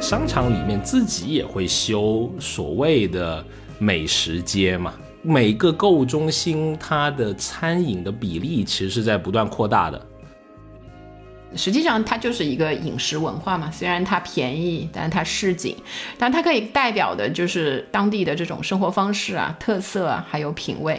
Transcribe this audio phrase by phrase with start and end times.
[0.00, 3.44] 商场里面自己也会修所谓的
[3.78, 10.00] 美食街嘛，每个购物中心它的餐饮的比例其实是在不断扩大的。
[11.54, 13.70] 实际上，它就是一个饮食文化嘛。
[13.70, 15.76] 虽然它便宜，但是它市井，
[16.16, 20.98] 但它可以代表的就是当地的这种生活方式啊、特色啊，还有品味。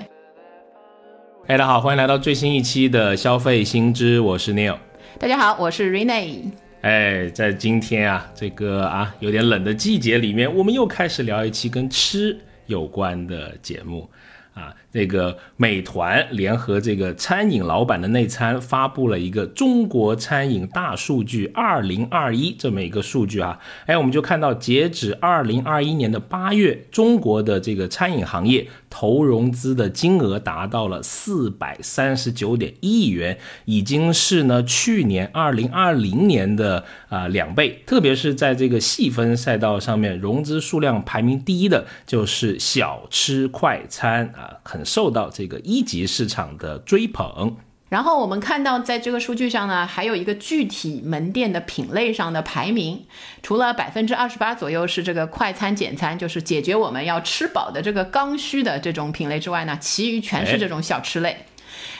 [1.47, 4.77] 大家好，欢迎来到最新一期的消费新知，我是 Neil。
[5.19, 6.51] 大家好，我是 Rene。
[6.81, 14.09] 哎，在今天啊，这个啊有点冷的季节里面，我们又开始聊一期跟吃有关的节目。
[14.53, 37.81] 啊，这个美团联合这个餐饮老板的内参发布了一个中国餐饮大数据二零二一这么一个数据啊，哎，我们就看到截止二零二一年的八月，中国的这个餐饮行业投融资的金额达到了四百三十九点一亿元，已经是呢去年二零二零年的啊两倍。
[37.87, 44.57] 特别是在这个细分赛道上面，融资数量排名第一的就是小吃快餐啊。
[44.63, 47.55] 很受到这个一级市场的追捧。
[47.89, 53.05] 然后我们看到，在这个数据上呢，还有一个具体门店的品类上的排名，
[53.43, 61.45] 除了百分之二十八左右是这个快餐简餐，就是解决我们要吃饱的这个刚需的这种品类之外呢，其余全是这种小吃类。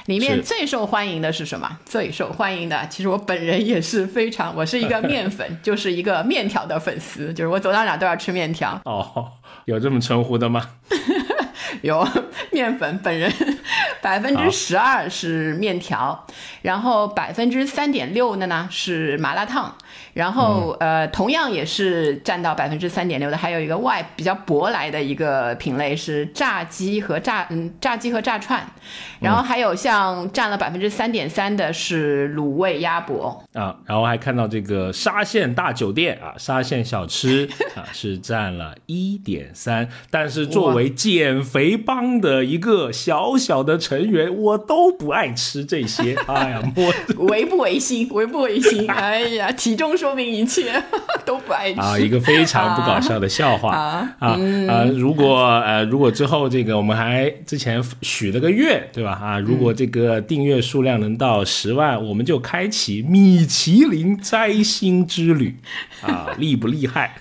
[0.07, 1.77] 里面最受欢迎的是什么？
[1.85, 8.81] 最受欢迎的，其实我本人也是非常，我是一个面粉， 就是一个面条的粉丝，就是我走到哪都要吃面条。
[8.85, 9.33] 哦，
[9.65, 10.71] 有这么称呼的吗？
[11.81, 12.07] 有
[12.51, 13.31] 面粉，本人
[14.01, 16.25] 百分之十二是面条，
[16.61, 19.75] 然后百分之三点六的呢是麻辣烫。
[20.13, 28.63] 然后，呃，同样也是占到百分之三点六的，还有一个外比较舶来的一个品类是炸鸡和炸嗯炸鸡和炸串，
[29.19, 48.07] 然后还有像占了百分之三点三的是卤味鸭脖啊，然后还看到这个沙县大酒店啊，沙县小吃 啊是占了一点三，但是作为减肥帮的一个小小的成员，我都不爱吃这些，哎呀，我违不违心？
[48.11, 48.89] 违不违心？
[48.91, 49.82] 哎呀，体重。
[49.97, 50.81] 说明一切
[51.25, 51.99] 都不爱吃啊！
[51.99, 54.37] 一个非常不搞笑的笑话啊啊！
[54.95, 59.11] 如果呃，如果之后这个我们还之前许了个愿，对吧？
[59.21, 65.57] 啊，如果这个订阅数量能到十万，我们就开启米其林摘星之旅
[66.01, 66.33] 啊！
[66.39, 67.17] 厉不厉害？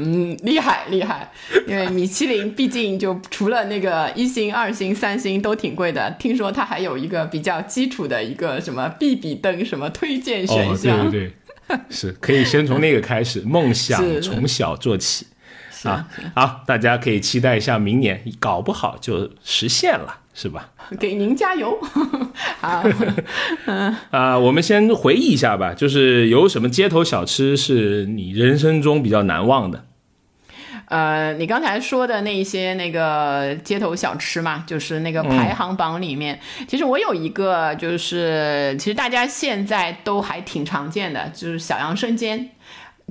[0.00, 1.28] 嗯，厉害厉害！
[1.66, 11.32] 因为米其林毕竟就除了那个一星、二星、三星都挺贵的，听说它还有一个比较基础的一个什么必比登什么推荐选项，对对对。
[11.90, 15.26] 是可以先从那个开始，梦想 从小做起
[15.84, 16.08] 啊！
[16.34, 20.70] 好，大家可以期待一下，明年搞不好就实现了，是吧？
[20.98, 21.78] 给您加油！
[22.60, 22.82] 好，
[24.10, 29.84] 啊，我们先回忆一下吧，就是有什么街头小吃是你人生中比较难忘的？
[30.88, 42.50] 呃，你刚才说的那些那个街头小吃嘛，就是那个排行榜里面，其实我有一个，就是其实大家现在都还挺常见的，就是小杨生煎。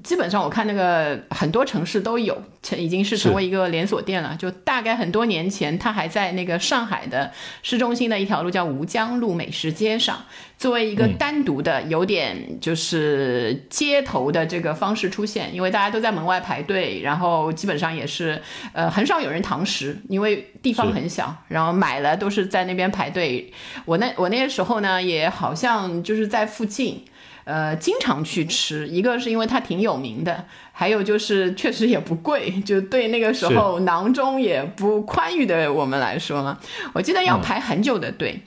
[0.03, 4.35] 基本上我看那个很多城市都有，成已经是成为一个连锁店了。
[4.39, 7.31] 就大概很多年前，它还在那个上海的
[7.63, 10.23] 市中心的一条路叫吴江路美食街上，
[10.57, 15.53] 作为一个单独的有点就是街头的这个方式出现。
[15.53, 18.41] 因为大家都在门外排队，然后基本上也是
[18.73, 23.51] 呃很少有人堂食，因为地方很小，然后买了都是在那边排队。
[23.85, 27.03] 我那我那个时候呢，也好像就是在附近。
[27.47, 30.43] 呃，经常去吃，一个是因为它挺有名的，
[30.73, 36.59] 还有就是确实也不贵，就对那个时候囊中也不宽裕的我们来说嘛，
[36.91, 38.41] 我记得要排很久的队。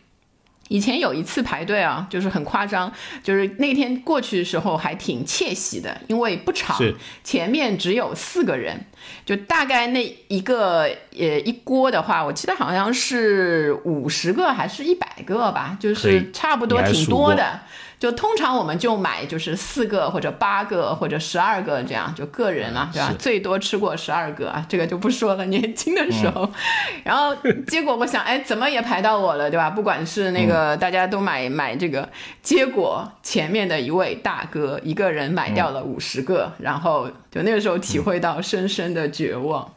[0.68, 2.92] 以前有一次排队啊，就是很夸张，
[3.24, 6.78] 就是那天过去的时候还挺窃喜的，因为不长，
[7.24, 8.78] 前面只有四个人，
[9.24, 10.82] 就大概那一个
[11.18, 17.60] 呃一锅的话，我记得好像是五十个还是一百个吧，就是差不多挺多的。
[18.00, 23.14] 就通常我们就买就是四个或者八个或者十二个这样，就个人啊，对吧？
[23.18, 25.44] 最多吃过十二个啊，这个就不说了。
[25.44, 26.50] 年轻的时候，
[27.04, 27.36] 然后
[27.66, 29.68] 结果我想，哎，怎么也排到我了，对吧？
[29.68, 32.08] 不管是那个大家都买买这个，
[32.42, 39.70] 结果前面的一位大哥一个人买掉了五十个，然后就那个时候体会到深深的绝望。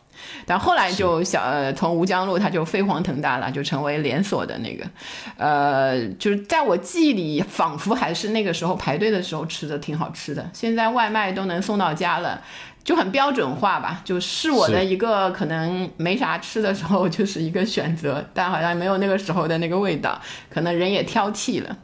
[0.46, 4.86] 但后来就小呃，从吴江路它就飞黄腾达了，就成为连锁的那个，
[5.38, 10.50] 呃，就是在我记忆里，仿佛还是那个时候排队的时候吃的挺好吃的。
[10.54, 12.42] 现在外卖都能送到家了，
[12.84, 21.78] 就很标准化吧，就是我的一个可能没啥吃的时候 就是一个选择，但好像没有那个时候的那个味道，可能人也挑剔了。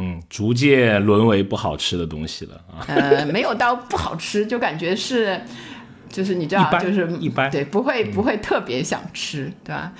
[0.00, 2.86] 嗯，逐渐沦为不好吃的东西了啊。
[2.86, 5.40] 呃，没有到不好吃，就感觉是，
[6.10, 9.92] 就是你知道，就是一般对，不会不会特别想吃，对吧？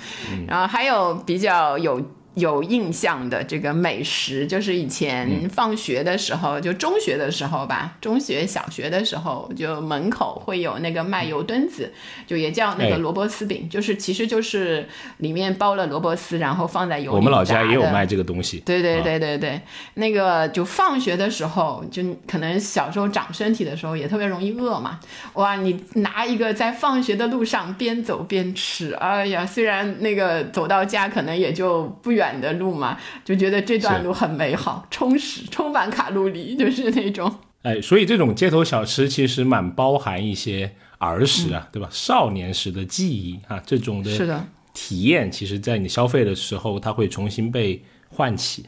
[0.47, 2.01] 然后还有比较有。
[2.39, 11.91] 有印象的这个美食，就是以前放学的时候，就中学的时候吧，中学、小学的时候，就门口会有那个卖油墩子，
[12.25, 14.87] 就也叫那哎个萝卜丝饼，就是其实就是
[15.17, 18.59] 里面包了萝卜丝，然后放在油里我们老家也有卖这个东西。
[18.65, 19.61] 对对啊对对对，
[19.95, 24.99] 那个就放学的时候，就可能小时候长身体的时候也特别容易饿嘛。
[25.33, 37.33] 哇，你拿一个在放学的路上边走边吃，哎呀，虽然那个走到家可能也就不远的路嘛，就觉得这段路很美好、充实、充满卡路里，就是那种。
[37.61, 41.87] 哎，所以这种街头小吃其实蛮包含一些儿时嗯啊，对吧？
[41.91, 48.65] 少年时的记忆啊，这种的是的，体验，其实在你消费的时候，它会重新被唤起。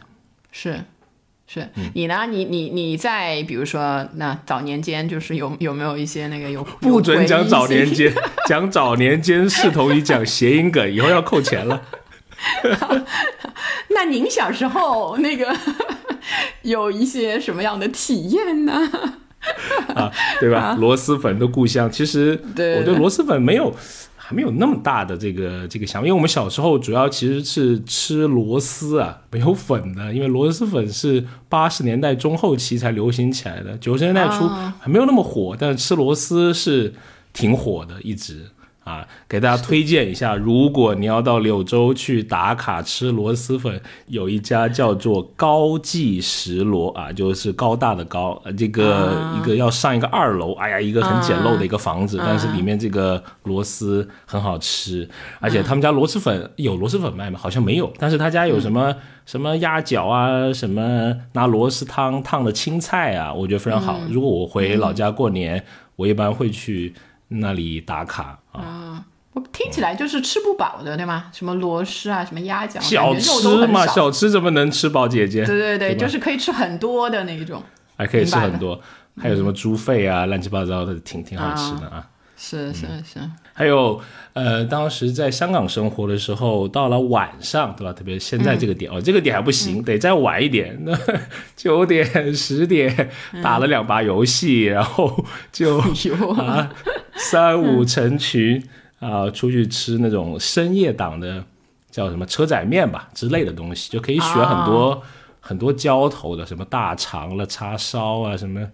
[0.51, 0.79] 是。
[1.53, 2.25] 是嗯你呢？
[2.29, 8.13] 你你你在比如说那早年间，就是有有没有一些那个有 不准讲 早年，间，
[8.47, 11.81] 讲早年间视同于讲谐音梗，以后要扣钱了。
[13.89, 15.55] 那您小时候那个
[16.63, 18.73] 有一些什么样的体验呢？
[19.95, 20.75] 啊，对吧？
[20.79, 23.73] 螺蛳粉的故乡，其实对我对螺蛳粉没有
[24.15, 36.93] 还没有那么大的这个这个想法，因为我们小时候主要其实是吃螺丝啊，没有粉的，因为螺蛳粉是八十年代中后期才流行起来的，九十年代初啊还没有那么火，但是吃螺丝是
[37.33, 38.45] 挺火的，一直。
[38.83, 55.07] 啊，给大家推荐一下，如果你要到柳州去打卡吃螺蛳粉，有一家叫做高记石螺啊，就是高大的高，呃，这个、啊一个要上一个二楼，哎呀，一个很简陋的一个房子，啊但是里面这个螺蛳很好吃，
[55.39, 57.37] 而且他们家螺蛳粉有螺蛳粉卖吗？
[57.39, 58.95] 好像没有，但是他家有什么、
[59.27, 63.99] 什么鸭脚啊，什么拿螺蛳汤烫的青菜啊，我觉得非常好。
[64.09, 65.63] 如果我回老家过年，
[65.97, 66.93] 我一般会去
[67.31, 69.05] 那里打卡啊。
[69.33, 71.31] 我听起来就是吃不饱的，对吗？
[71.31, 75.45] 什么螺蛳啊，什么鸭脚，小吃嘛，小吃怎么能吃饱姐姐？
[75.45, 77.63] 对对对，对就是可以吃很多的那一种。
[77.95, 78.81] 还可以吃很多，
[79.17, 82.05] 还有什么猪肺啊，乱七八糟的，挺挺好吃的啊。
[82.35, 83.19] 是是是，
[83.53, 83.99] 还有，
[84.33, 87.91] 呃，当时在香港生活的时候，到了晚上，对吧？
[87.91, 90.97] 特别现在这个点、哦，这个点还不行，得再晚一点，那
[91.55, 93.09] 九点、十点
[93.43, 95.79] 打了两把游戏，然后就
[96.39, 96.71] 啊
[97.15, 98.63] 三五成群
[98.99, 101.43] 啊出去吃那种深夜档的
[101.91, 105.03] 叫什么车仔面吧之类的东西，就可以选很多、
[105.41, 108.65] 很多浇头的，什么大肠了、叉烧啊，什么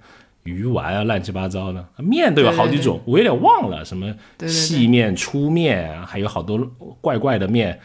[0.47, 1.85] 鱼丸啊，乱七八糟的。
[1.97, 4.15] 面都有好几种，我有点忘了什么
[4.47, 6.57] 细面、粗面啊，还有好多
[7.01, 7.79] 怪怪的面。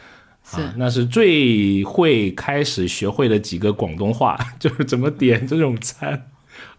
[0.51, 6.29] 啊，那是最会开始学会的几个广东话， 就是怎么点这种餐。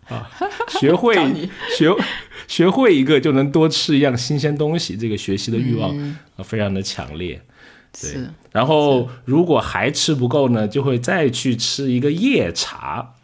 [0.09, 0.31] 啊，
[0.69, 1.15] 学会
[1.79, 1.91] 学
[2.47, 6.19] 学会一个就能多吃一样新鲜东西，这个学习的欲望、嗯。
[6.37, 7.41] 啊非常的强烈。
[7.99, 8.11] 对。
[8.11, 13.15] 是然后如果还吃不够呢，就会再去吃一个夜茶。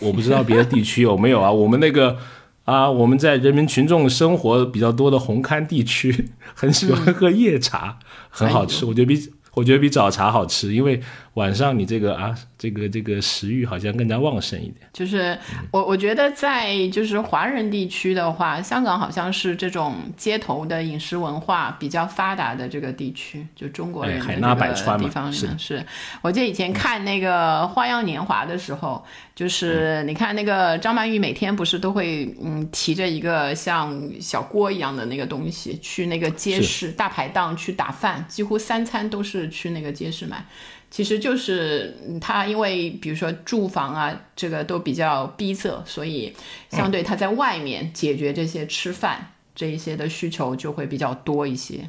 [0.00, 2.16] 我不知道别的地区有没有啊， 我们那个
[2.64, 7.98] 啊，我们在人民群众生活比较多的红勘地区， 很喜欢喝夜茶，
[8.28, 9.32] 很好吃，我觉得比。
[9.54, 11.02] 我觉得比早茶好吃，因为
[11.34, 14.76] 晚上你这个啊，这个这个食欲好像更加旺盛一点。
[14.92, 15.38] 就是
[15.70, 25.86] 我我觉得在就是华人地区的话，香港好像是这种街头的饮食文化比较发达的这个地区，就中国人海纳百川嘛地方里是是。
[26.20, 40.44] 我记得以前看那个《花样年华》的时候，就是你看那个张曼玉每天不是都会嗯提着一个像小锅一样的那个东西去那个街市大排档去打饭，几乎三餐都是去那个街市买。
[40.90, 46.34] 其实就是嗯他，因为比如说住房啊，这个都比较逼仄，所以
[46.70, 51.88] 相对他在外面解决这些吃饭这一些的需求就会比较多一些。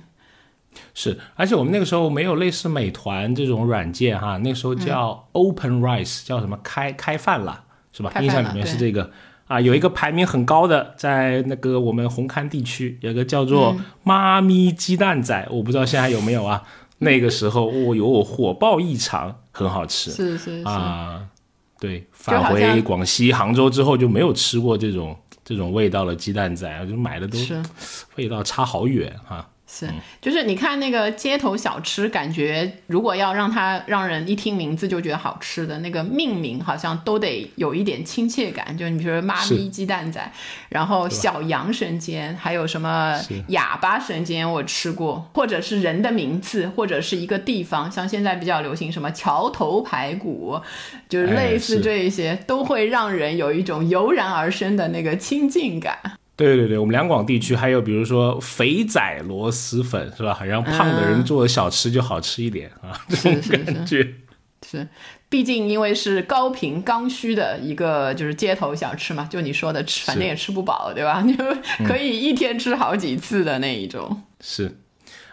[0.93, 8.13] 是，而且我们那个时候没有类似美团这种软件哈，那个时候叫 Open Rice，、叫什么开开饭了，是吧？
[8.21, 9.11] 印象里面是这个
[9.47, 16.63] 啊，有一个排名很高的，在那个我们红磡地区有个叫做嗯妈咪鸡蛋仔，我不知道现在还有没有啊。
[17.01, 21.27] 那个时候哦哟火爆异常，很好吃是是是，啊。
[21.79, 27.37] 对，返回广西杭州之后就没有吃过这种这种味道的鸡蛋仔，就买的都
[28.17, 29.49] 味道差好远哈。
[29.73, 29.87] 是，
[30.19, 38.77] 就是你看那个街头小吃，感觉如果要让它让人一听名字就觉得好吃的那个命名，好像都得有一点亲切感。
[38.77, 40.31] 就你比如说妈咪鸡蛋仔，
[40.67, 50.59] 然后小羊生煎，还有什么哑巴生煎，我吃过，或者是人的名字，或者是一个地方，像现在比较流行什么桥头排骨，
[51.07, 55.97] 就是类似这一些，都会让人有一种油然而生的那个亲近感。
[56.41, 60.33] 对对对，我们两广地区还有比如说肥仔螺蛳粉是吧？
[60.33, 64.15] 好像胖的人做的小吃就好吃一点啊， 这种感觉
[64.67, 64.87] 是。
[65.29, 71.23] 毕竟因为是高频刚需的一个就是街头小吃嘛，就你说的吃，反正也吃不饱，对吧？
[71.23, 74.23] 就可以一天吃好几次的那一种。
[74.41, 74.79] 是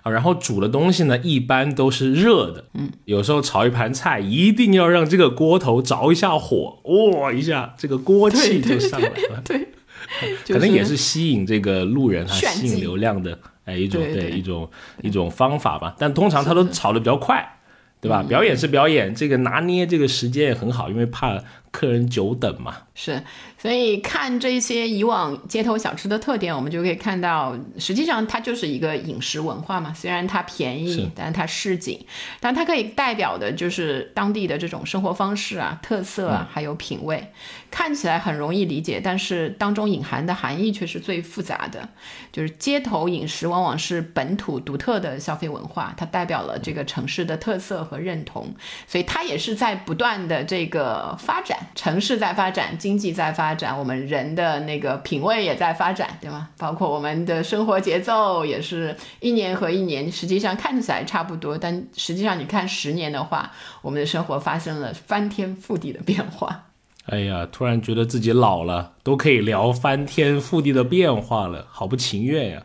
[0.03, 2.67] 啊，然后煮的东西呢，一般都是热的。
[2.75, 9.43] 嗯，有时候炒一盘菜，一定要让这个锅头着一下火，哇一下，这个锅气就上来了。
[9.45, 9.69] 对。
[10.49, 14.69] 可能也是吸引这个路人啊，吸引流量的哎一种对一种
[15.03, 15.95] 一种方法吧。
[15.99, 17.59] 但通常他都炒的比较快，
[18.01, 18.23] 对吧？
[18.23, 22.75] 表演是表演，这个拿捏这个时间也很好，因为怕客人久等嘛。
[23.01, 23.23] 是。
[23.61, 29.93] 所以看这些以往街头小吃的特点，我们就可以看到，实际上它就是一个饮食文化嘛。
[29.93, 32.05] 虽然它便宜，但它市井，
[32.39, 37.33] 但它可以代表的就是当地的这种生活方式啊、特色啊，还有品味。
[37.71, 41.87] 看起来很容易理解，但是当中隐含的含义却是最复杂的。
[42.33, 48.55] 就是街头饮食往往是本土独特的消费文化，它代表了这个城市的特色和认同，
[48.87, 53.55] 所以它也是在不断的这个发展，城市在发展，经济在发。
[53.55, 56.49] 展，我们人的那个品味也在发展，对吗？
[56.57, 63.53] 包括我们的生活节奏也是一年和一年，实际上看起来差不多，但实际上你看十年的话，
[63.83, 66.65] 我们的生活发生了翻天覆地的变化。
[67.07, 72.63] 哎呀，突然觉得自己老了，都可以聊翻天覆地的变化了，好不情愿呀！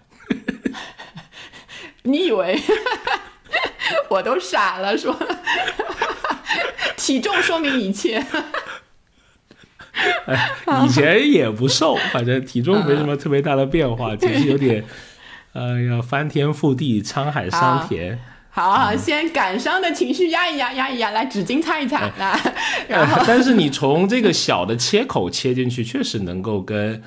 [2.03, 2.57] 你以为
[4.09, 4.97] 我都傻了？
[4.97, 5.17] 说
[6.95, 8.23] 体重说明一切。
[10.25, 10.51] 哎，
[10.85, 14.83] 以前也不瘦，反正体重没什么特别大的变化， 只是有点，
[15.53, 18.19] 哎呀，翻天覆地，沧海桑田。
[18.49, 22.07] 好好，先感伤的情绪压一压，压一压，来纸巾擦一擦。
[22.87, 27.01] 然后，但是你从这个小的切口切进去，确实能够跟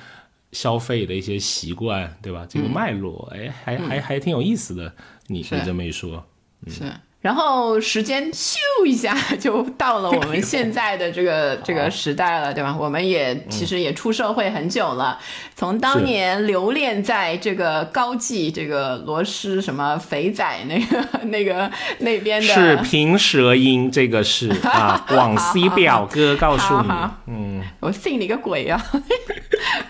[0.51, 2.45] 消费的一些习惯，对吧？
[2.49, 4.93] 这个脉络，哎，还还还挺有意思的。
[5.27, 6.25] 你你这么一说，
[6.67, 6.83] 是。
[7.27, 8.55] 然后时间咻
[8.85, 12.73] 一下 就到了我们现在的这个 这个时代了，对吧？
[12.79, 15.19] 我们也其实也出社会很久了，
[15.53, 21.69] 从当年留恋在这个高技这个螺蛳什么肥仔那个那个
[21.99, 26.89] 那边的，是平舌音，这个是 啊，广西表哥告诉你，
[27.25, 28.81] 嗯，我信你个鬼啊！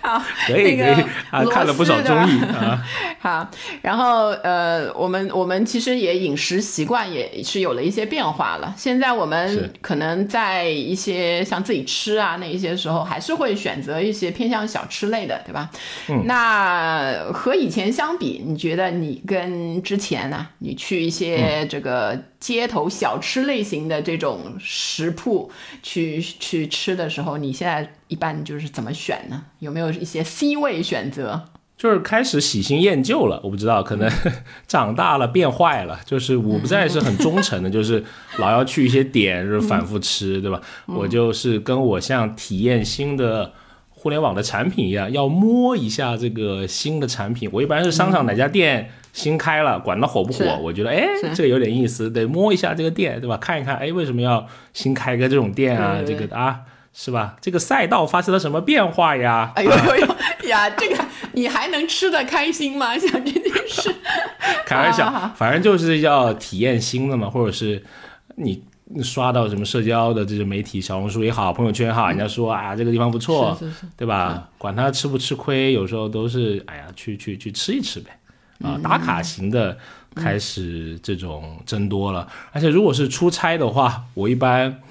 [0.02, 2.84] 好，可以可以啊，看了不少综艺啊。
[3.20, 3.48] 好，
[3.84, 7.27] 然后呃，我们我们其实也饮食习惯也。
[7.44, 8.74] 是有了一些变化了。
[8.78, 15.70] 现在我们可能在一些像自己吃啊那一些时候，还是会选择一些偏向小吃类的，对吧？
[16.10, 16.24] 嗯。
[16.26, 20.48] 那和以前相比，你觉得你跟之前呢？
[20.60, 29.44] 你去一些这个街头小吃类型的这种食铺去去吃的时候，你现在一般就是怎么选呢？
[29.60, 31.46] 有没有一些 C 位选择？
[31.78, 34.12] 就是开始喜新厌旧了，我不知道，可能
[34.68, 36.00] 长大了变坏了。
[36.04, 38.04] 就是我不再是很忠诚的， 就是
[38.40, 40.60] 老要去一些点，就是反复吃，对吧？
[40.88, 43.54] 我就是跟我像体验新的
[43.92, 47.48] 互联网的产品一样，要摸一下这个新的产品。
[47.54, 51.06] 我一般是商场哪家店新开了，管它火不火，我觉得哎，
[51.36, 53.38] 这个有点意思，得摸一下这个店，对吧？
[53.38, 56.00] 看一看，哎，为什么要新开个这种店啊？
[56.04, 56.62] 这个啊。
[57.00, 57.36] 是吧？
[57.40, 59.52] 这个赛道发生了什么变化呀？
[59.56, 60.68] 哎呦呦呦呀！
[60.72, 62.98] 这个你还能吃得开心吗？
[62.98, 63.94] 想这件事，
[64.66, 67.84] 开玩笑，反正就是要体验新的嘛，或者是
[68.38, 68.64] 你
[69.04, 73.56] 刷到什么社交的这些媒体，小红书也好，朋友圈也好，人家说啊这个地方不错，
[73.96, 74.50] 对吧？
[74.58, 78.10] 管他吃不吃亏，有时候都是哎呀去去去吃一吃呗。
[78.64, 79.78] 啊，打卡型的
[80.16, 84.82] 开始这种增多了，而且如果是出差的话，我一般。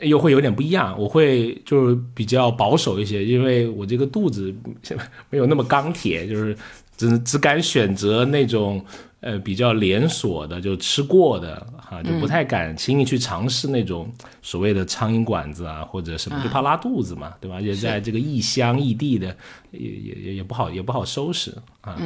[0.00, 4.54] 又会有点不一样，我会就是比较保守一些，因为我这个肚子
[5.30, 6.56] 没有那么钢铁，就是
[6.96, 8.84] 只只敢选择那种
[9.20, 14.12] 呃比较连锁的，就吃过的哈，就不太敢轻易去尝试那种
[14.42, 17.56] 所谓的苍蝇馆子啊或者什么，就怕拉肚子嘛，对吧？
[17.56, 19.34] 而且在这个异乡异地的，
[19.70, 21.96] 也也也也不好也不好收拾啊，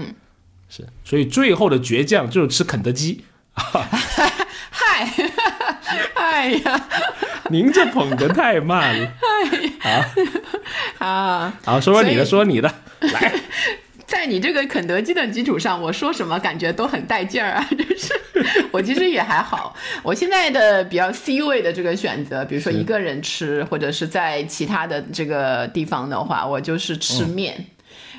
[0.68, 3.20] 是，所以最后的倔强就是吃肯德基。
[4.70, 5.12] 嗨，
[6.14, 6.88] 哎呀。
[7.50, 9.08] 您这捧得太慢了，
[9.80, 10.04] 好，
[10.98, 13.32] 好，好，说说你的，说你的， 来，
[14.06, 17.66] 在你这个肯德基的基础上，我说什么感觉都很带劲儿啊！
[17.76, 18.14] 就是
[18.70, 19.74] 我其实也还好，
[20.04, 27.66] 我现在的比较 C 位的这个选择，比如说一个人吃，或者是在其他的这个地方的话，我就是吃面。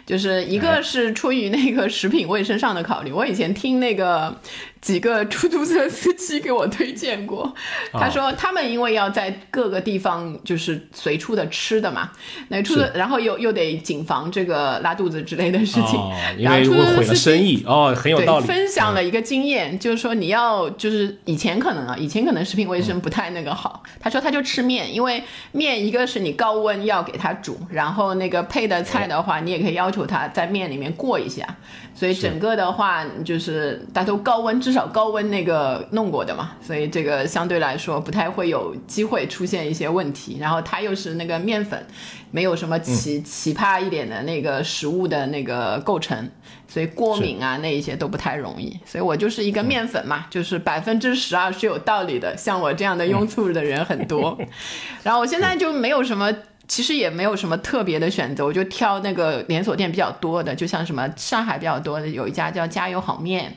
[0.03, 4.35] 就是一个是出于那个食品卫生上的考虑，我以前听那个
[4.81, 7.53] 几个出租车司机给我推荐过，
[7.93, 12.11] 他说他们因为要在各个地方就是随处的吃的嘛，
[12.47, 15.99] 那出租然后又又得谨防这个拉肚子之类的事情，
[16.39, 18.47] 然后出租车毁了生意哦，很有道理。
[18.47, 31.47] 分享了一个经验，就是说你要就是以前可能啊，以前可能食品卫生不太那个好，他说他就吃面，因为面一个是你高温要给它煮，然后那个配的菜的话，你也可以要求它在面里面过一下，
[31.93, 40.37] 所以整个的话就是大家都高温，至少高温那个弄过的嘛，所以这个相对来说不太会有机会出现一些问题。
[40.39, 41.85] 然后它又是那个面粉，
[42.31, 46.31] 没有什么奇奇葩一点的那个食物的那个构成，
[46.69, 48.79] 所以过敏啊那一些都不太容易。
[48.85, 52.37] 所以我就是一个面粉嘛，就是百分之十二是有道理的。
[52.37, 54.39] 像我这样的庸醋的人很多，
[55.03, 56.33] 然后我现在就没有什么。
[56.71, 63.53] 其实也没有什么特别的选择，我就挑那个连锁店比较多的，就像什么上海比较多的有一家叫加油好面，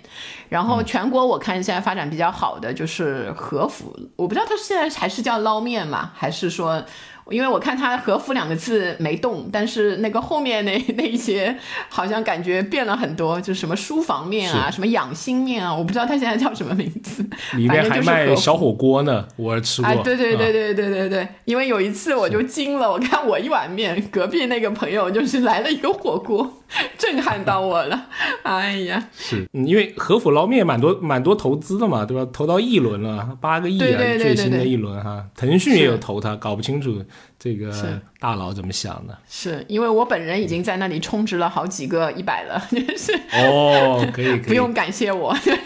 [0.49, 6.85] 然后全国我看现在发展比较好的就是和府，我不知道它现在还是叫捞面嘛，还是说。
[7.31, 11.57] 因为我看他“和服”两个字没动，但是那个后面那 那一些
[11.89, 17.25] 好像感觉变了很多，就是什么书房面啊，什么养心面啊，我不知道他现在叫什么名字。
[17.57, 19.95] 里面还卖小火锅呢，我吃过。
[20.03, 26.61] 对对对对对对对，因为有一次我就惊了，我看我一碗面，隔壁那个朋友就是来了一个火锅。
[26.99, 28.07] 震撼到我了，
[28.43, 32.29] 哎呀，是因为和府捞面蛮多蛮多投资的嘛，对吧？
[32.33, 35.25] 投到一轮了，八个亿啊，最新的一轮哈。
[35.37, 37.01] 腾讯也有投他，搞不清楚
[37.39, 39.17] 这个大佬怎么想的。
[39.29, 45.61] 是因为我本人已经在那里充值了好几个一百了， 就是哦，可以，不用感谢我， 就是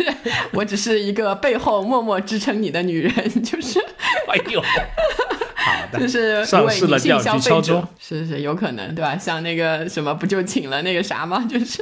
[0.53, 3.79] 我只是一个背后默默支撑你的女人，就是，
[4.29, 4.63] 哎呦。
[5.99, 9.17] 就是上市了，消费敲钟，是是有可能，对吧？
[9.17, 11.45] 像那个什么，不就请了那个啥吗？
[11.51, 11.77] 就是，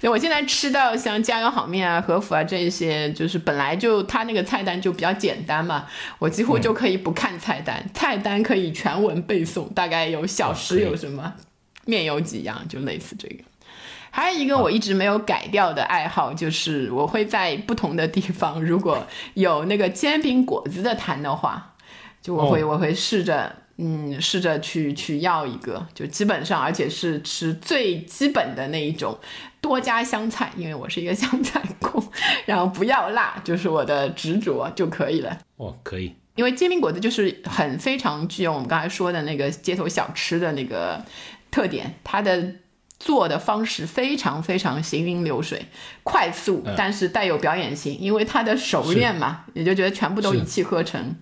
[0.00, 5.84] 所以我现在吃到像家油好面啊、和服啊这一些，就是本来就它那个菜单就比较简单嘛，
[6.18, 11.34] 我几乎就可以不看菜单，菜单可以全文背诵，大概有小食有什么，
[11.84, 13.36] 面有几样，就类似这个。
[14.10, 21.68] 还有一个我一直没有改掉的爱好，就是我会在不同的地方，如果有那个煎饼果子的摊的话。
[22.22, 29.18] 就我会我会试着嗯试着去去要一个，就基本上而且是吃最基本的那一种，
[29.60, 32.02] 多加香菜，因为我是一个香菜控，
[32.46, 35.36] 然后不要辣，就是我的执着就可以了。
[35.56, 41.04] 哦，可以，因为煎饼果子就是很非常具有我们刚才说的那个街头小吃的那个
[41.50, 42.54] 特点，它的。
[43.04, 45.66] 做的方式非常非常行云流水，
[46.04, 51.16] 快速，但是带有表演性，因为他的熟练嘛，也就觉得全部都一气呵成。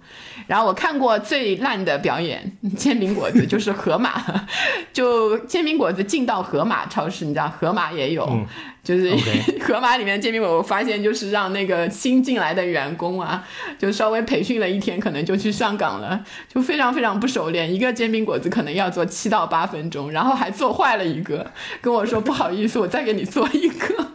[0.46, 4.22] 然后我看过最烂的表演，煎饼果子就是盒马，
[4.92, 8.46] 就煎饼果子进到盒马超市，你知道盒马也有。
[8.90, 9.14] 就是
[9.62, 13.46] 盒马里面煎饼果我发现就是让那个新进来的员工啊，
[13.79, 17.72] 就稍微培训了一天，可能就去上岗了，就非常非常不熟练。
[17.72, 24.09] 一个煎饼果子可能要做七到八分钟，然后还做坏了一个，跟我说不好意思，我再给你做一个。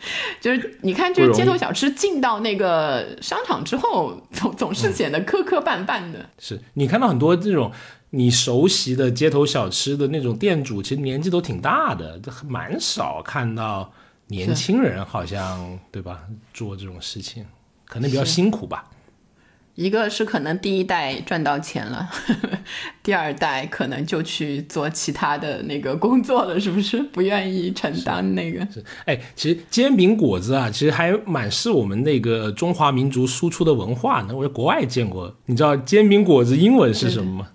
[0.40, 6.28] 就是你看，就是街头小吃进到那个商场之后，总总是显得磕磕绊绊的。
[6.38, 7.72] 是你看到很多这种。
[8.10, 13.92] 你熟悉的街头小吃的那种店主，其实年纪都挺大的，蛮少看到
[14.28, 16.20] 年轻人，好像对吧？
[16.54, 17.44] 做这种事情
[17.84, 18.90] 可能比较辛苦吧。
[19.74, 22.08] 一个是可能第一代赚到钱了，
[23.02, 26.98] 第二代可能就去做其他的那个工作了，是不是？
[27.02, 28.60] 不愿意承担那个。
[28.72, 34.34] 是哎，其实煎饼果子啊，其实还蛮是我们那个中华民族输出的文化呢。
[34.34, 37.48] 我在国外见过，你知道煎饼果子英文是什么吗？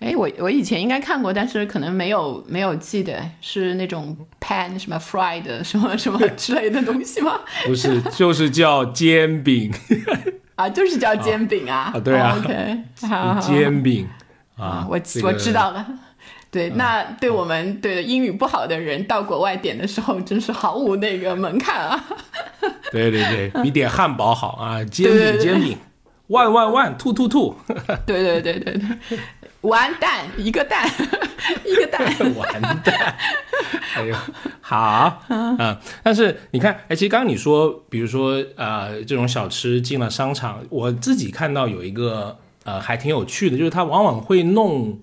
[0.00, 7.38] 哎，我我以前应该看过，但是可能没有没有记得是那种 pan 什么 fried 什么什么 之类的东西吗？
[7.66, 9.70] 不是，就是叫煎饼
[10.56, 11.92] 啊，就是叫煎饼啊。
[11.94, 12.78] 啊，对啊，OK，
[13.40, 14.08] 煎饼
[14.56, 15.86] 啊，我我知道了。
[16.50, 22.04] 对，那对我们对英语不好的人到国外点的时候，真是毫无那个门槛啊。
[22.90, 25.78] 对对对，比点汉堡好啊，煎饼煎饼，
[26.28, 27.54] 万万万，吐吐吐。
[28.04, 29.18] 对对对对对。
[29.62, 30.88] 完蛋，一个蛋，
[31.64, 32.00] 一个蛋，
[32.36, 33.16] 完蛋。
[33.94, 34.16] 哎呦，
[34.60, 45.00] 好，嗯，但是你看，哎，其实刚刚你说，比如说，呃，这种小吃进了商场，我自己看到有一个，呃，还挺有趣的，就是它往往会弄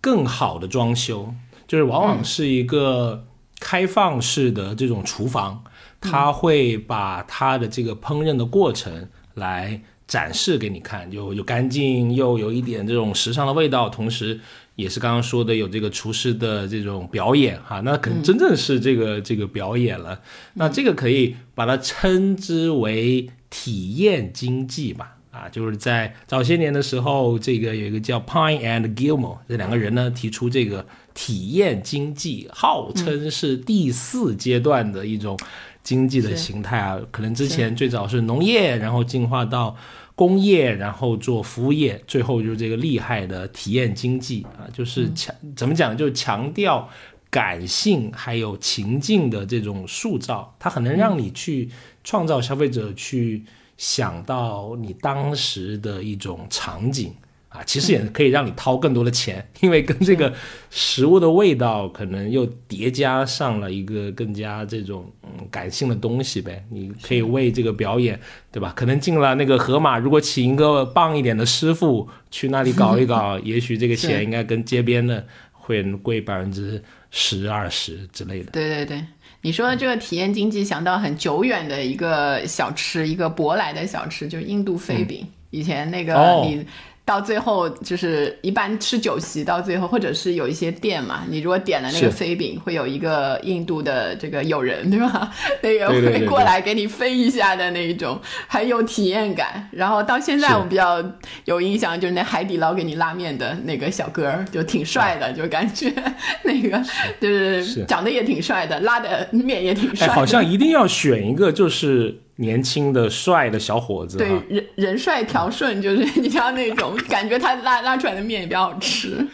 [0.00, 1.34] 更好的装修，
[1.68, 3.24] 就是往往是一个。
[3.64, 5.62] 开放式的这种厨房，
[6.00, 9.80] 它会把它的这个烹饪的过程来
[10.12, 14.38] 展示给你看，就又干净又有一点这种时尚的味道，同时
[14.76, 20.20] 也是刚刚说的有这个厨师的这种表演哈，那可能真正是这个这个表演了。
[20.52, 25.16] 那这个可以把它称之为体验经济吧。
[25.30, 35.38] 啊，就是在早些年的时候，这个有一个叫 Pine and Gilmore 这两个人呢提出这个体验经济，号称是第四阶段的一种
[35.82, 37.00] 经济的形态啊。
[37.10, 39.74] 可能之前最早是农业，然后进化到
[40.22, 46.88] 工业，然后做服务业，最后就是这个厉害的体验经济啊，就是强怎么讲，就强调
[47.28, 51.68] 感性还有情境的这种塑造，它很能让你去
[52.04, 53.42] 创造消费者去。
[53.78, 57.12] 想到你当时的一种场景
[57.52, 60.32] 啊，其实也可以让你掏更多的钱，因为跟这个
[60.70, 66.64] 食物的味道可能又叠加上了一个更加这种嗯感性的东西呗。
[66.70, 68.18] 你可以为这个表演，
[68.50, 68.72] 对吧？
[68.74, 78.50] 可能进了那个河马，如果请一个棒一点的师傅去那里搞一搞， 也许这个钱应该跟街边的会贵百分之十二十之类的。
[78.50, 79.04] 对对对。
[79.42, 85.26] 你说的这个体验经济，想到很久远的一个小吃，一个舶来的小吃，就是印度飞饼。
[85.50, 86.64] 以前那个你。
[87.04, 95.30] 到最后就是一般吃酒席，到最后或者是有一些店嘛，你如果点了那个飞饼，会有一个印度的这个友人，对吧？
[95.62, 99.68] 那个会过来给你飞一下的那一种，很有体验感。
[99.72, 101.04] 然后到现在我比较
[101.44, 105.92] 有印象，就是那海底捞给你拉面的那个小哥，就挺帅的，就感觉
[106.44, 106.80] 那个
[107.20, 110.06] 就是长得也挺帅的，拉的面也挺帅。
[110.14, 112.21] 好像一定要选一个就是。
[112.36, 119.26] 年轻的帅的小伙子，对人人帅条顺，就是你像那种 感觉，他拉拉出来的面也比较好吃。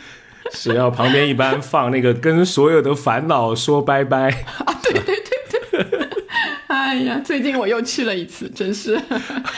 [0.51, 4.31] 是要旁边一般放那个跟所有的烦恼说拜拜
[4.65, 4.81] 啊！
[4.83, 5.15] 对对
[5.71, 6.09] 对对，
[6.69, 8.99] 哎呀，最近我又去了一次，真是。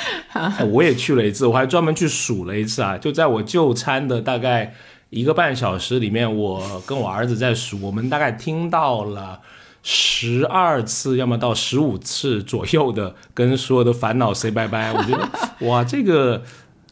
[0.70, 2.98] 我也去了一次，我还专门去数了一次啊！
[2.98, 4.74] 就在我就餐的大概
[5.10, 9.40] 一个半小时里面，我跟我儿子在数，我们大概听到了。
[9.82, 14.92] 十二次，要么到十五次左右的跟所有的烦恼 say 拜拜。
[14.92, 15.28] 我觉得
[15.66, 16.42] 哇，这个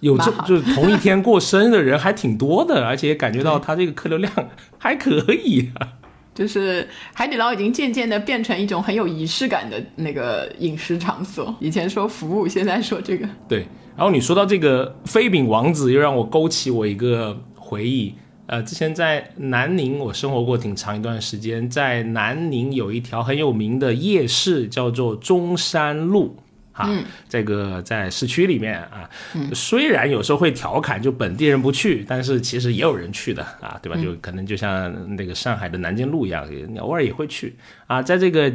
[0.00, 4.32] 有这就是同一天过生日的人还挺多的，而且感觉到他这个客流量
[4.78, 5.88] 还可以啊。
[6.34, 11.52] 就是海底捞已经渐渐的变成一种很有仪式感的那个饮食场所。
[11.58, 13.28] 以前说服务，现在说这个。
[13.48, 18.14] 对，然后你说到这个飞饼王子，又让我勾起我一个回忆。
[18.48, 26.34] 呃，之前在南宁，我生活过挺长一段时间，在南宁有一条很有名的夜市，叫做中山路。
[26.78, 26.88] 啊，
[27.28, 29.10] 这个在市区里面啊，
[29.52, 34.00] 虽然有时候会调侃，就本地人不去，但是其实也有人去的啊，对吧？
[34.00, 37.56] 就可能就像那个上海的南京路一样，你偶尔也会去
[37.88, 38.00] 啊。
[38.00, 38.52] 在这个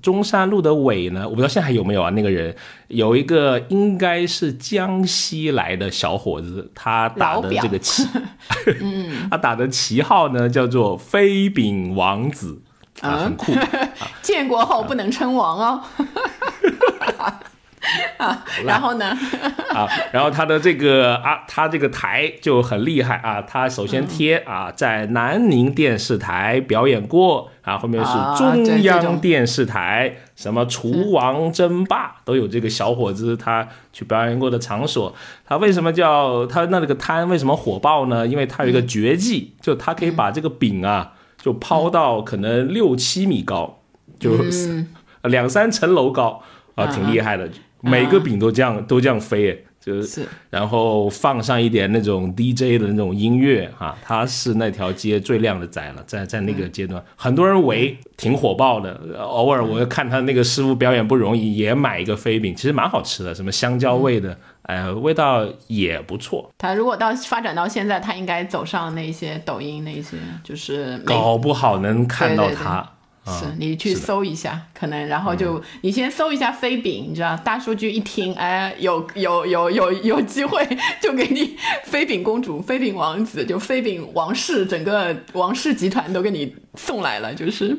[0.00, 2.08] 中山路的尾呢，我不知道现在还有没有啊。
[2.10, 2.56] 那个人
[2.88, 8.08] 有一个应该是江西来的小伙子，他打的这个旗，
[8.80, 12.58] 嗯，他打的旗号呢叫做飞饼王子
[13.02, 13.52] 啊，很酷。
[14.22, 15.84] 建国后不能称王哦。
[18.18, 19.06] 啊，然后呢？
[19.74, 23.40] 啊，然后他的这个啊，他这个台就很厉害啊。
[23.42, 35.14] 他首先贴啊，在南宁电视台表演过啊，后面是中央电视台，什么厨王争霸都有这个小伙子他去表演过的场所。
[35.46, 38.26] 他为什么叫他那个摊为什么火爆呢？
[38.26, 43.80] 因为他有一个绝技，就他可以把这个饼啊，就抛到可能六七米高，
[44.18, 44.84] 就是
[45.22, 46.42] 两三层楼高
[46.74, 47.48] 啊，挺厉害的。
[47.80, 59.00] 每个饼都这样都这样飞，就是，然后放上一点那种 DJ 的那种音乐哈，他是那条街最靓的仔了，在在那个阶段，很多人围，挺火爆的。
[59.20, 66.50] 偶尔我看他那个师傅表演不容易，也买一个飞饼，其实蛮好吃的，什么香蕉味的，哎，味道也不错。
[66.58, 72.86] 他如果到发展到现在，他应该走上那些抖音那些，就是搞不好能看到他。
[73.28, 80.66] 是你去搜一下，可能然后就你先搜一下飞饼，你知道大数据一听，哎，有有有有有机会
[81.00, 87.78] 就给你 飞饼公主、飞饼王子，就飞饼王室整个王室集团都给你送来了，就是。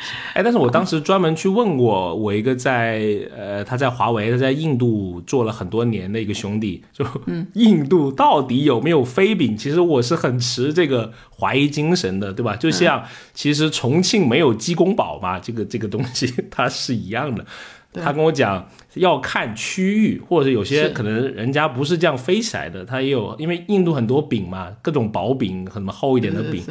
[0.34, 3.00] 哎，但是我当时专门去问过我一个在
[3.36, 7.04] 呃，他在华为，他在印度做了很多年的一个兄弟，就
[7.54, 9.56] 印度到底有没有飞饼？
[9.56, 12.56] 其实我是很持这个怀疑精神的，对吧？
[12.56, 17.44] 就像其实重庆没有鸡公煲嘛，这个这个东西 它是一样的。
[17.92, 18.02] 对。
[18.02, 26.62] 他跟我讲要看区域，或者有些可能人家不是这样飞起来的，他也有，因为印度很多饼嘛，各种薄饼，什么厚一点的饼，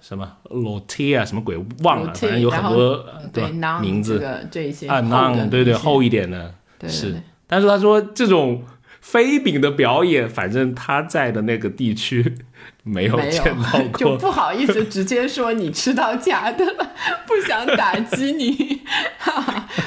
[0.00, 3.50] 什么 roti 啊，什么鬼忘了，反正有很多呃对
[3.80, 4.22] 名字。
[4.24, 6.54] 啊厚的，naan，对对，厚一点的，
[6.88, 7.14] 是。
[7.46, 8.62] 但是他说这种
[9.04, 12.34] 飞饼的表演，反正他在的那个地区
[12.82, 14.16] 没有没见到有，就。
[14.16, 16.92] 不好意思直接说你吃到假的了，
[17.28, 18.80] 不想打击你。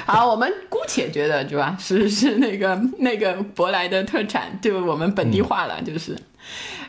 [0.05, 1.75] 好，我们姑且觉得，是吧？
[1.79, 6.15] 是是那个那个舶来的特产，就我们本地化了，就是。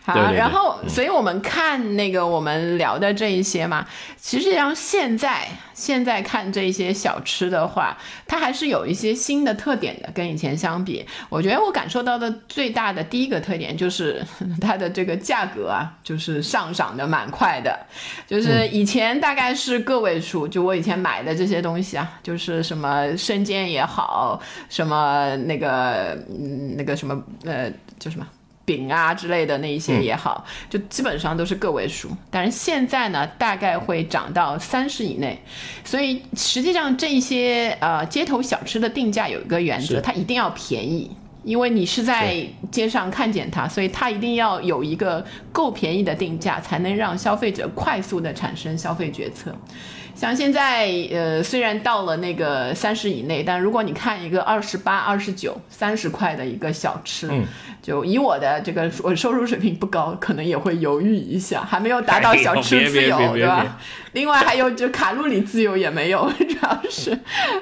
[0.09, 7.95] 好，对对对然后，所以我们看那个我们聊的这一些嘛，其实像现在现在看这些小吃的话，
[8.27, 14.25] 它还是有一些新的特点的，跟以前相比，我觉得我感受到的最大的第一个特点就是
[14.63, 17.79] 它的这个价格啊，就是上涨的蛮快的，
[18.27, 24.41] 就是以前大概是个位数，就我以前买的这些东西啊，就是什么生煎也好，
[24.71, 28.27] 什么那个嗯那个什么呃叫什么。
[28.69, 32.11] 饼啊之类的那一些也好，就基本上都是个位数。
[32.31, 35.41] 但是现在呢，大概会涨到三十以内，
[35.83, 41.11] 所以实际上这些呃街头小吃的定价有一个原则，它一定要便宜。
[41.45, 49.55] 因为你是在街上看见它，所以它一定要有一个够便宜的定价，才能让消费者快速的产生消费决策。
[50.19, 57.47] 像现在，呃，虽然到了那个三十以内，但如果你看一个二十八、二十九、三十块的一个小吃，嗯
[57.81, 63.79] 就以我的这个我收入水平不高，可能也会犹豫一下，还没有达到小吃自由，对吧？
[64.13, 67.19] 另外还有就卡路里自由也没有， 主要是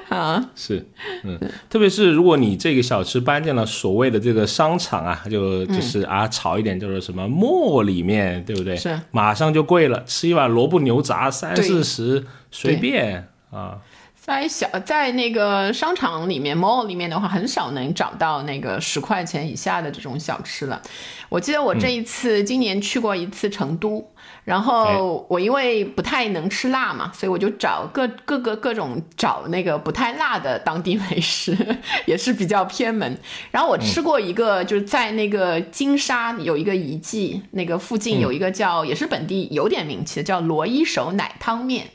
[0.09, 0.85] 啊，是，
[1.23, 8.75] 嗯，特别是如果你这个小吃搬进了所谓的这个商场啊，就就是啊炒一点就是什么沫里面，对不对？
[8.77, 13.79] 是，马上就贵了，吃一碗萝卜牛杂三四十随便啊，
[14.15, 20.81] 在小在那个商场里面 mall 里面的话，很少能找到那个十块钱以下的这种小吃了。
[21.29, 24.05] 我记得我这一次、今年去过一次成都，
[24.47, 31.53] 然后我因为不太能吃辣嘛，所以我就找各各个各种找那个不太辣的当地美食，
[32.07, 33.17] 也是比较偏门。
[33.51, 41.85] 然后我吃过一个，就是在那个金沙有一个遗迹，那个附近有一个叫、也是本地有点名气的，叫罗一手奶汤面。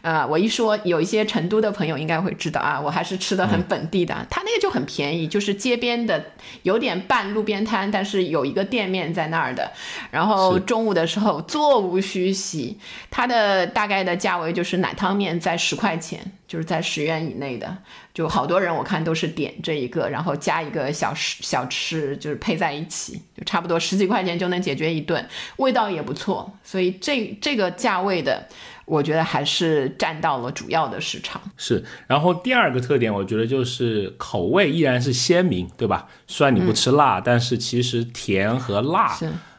[0.00, 4.26] 呃，我一说有一些成都的朋友应该会知道啊，我还是吃的很本地的。
[4.30, 6.24] 它那个就很便宜，就是街边的，
[6.62, 9.70] 有点半路边摊，但是有一个店面在那儿的。
[10.10, 12.78] 然后中午的时候坐无虚席，
[13.10, 17.76] 它的大概的价位就是奶汤面在十块钱，就是在十元以内的。
[18.14, 25.24] 就好多人我看都是点这一个，然后加一个小吃小吃，就是配在一起，就差不多十几块钱就能解决一顿，
[25.56, 26.52] 味道也不错。
[26.64, 28.46] 所以这这个价位的。
[28.88, 31.38] 我觉得还是占到了主要的市场。
[31.58, 31.84] 是。
[32.06, 36.08] 然后第二个特点，我觉得就是口味依然是鲜明，对吧？
[36.26, 39.14] 虽然你不吃辣，但是其实甜和辣。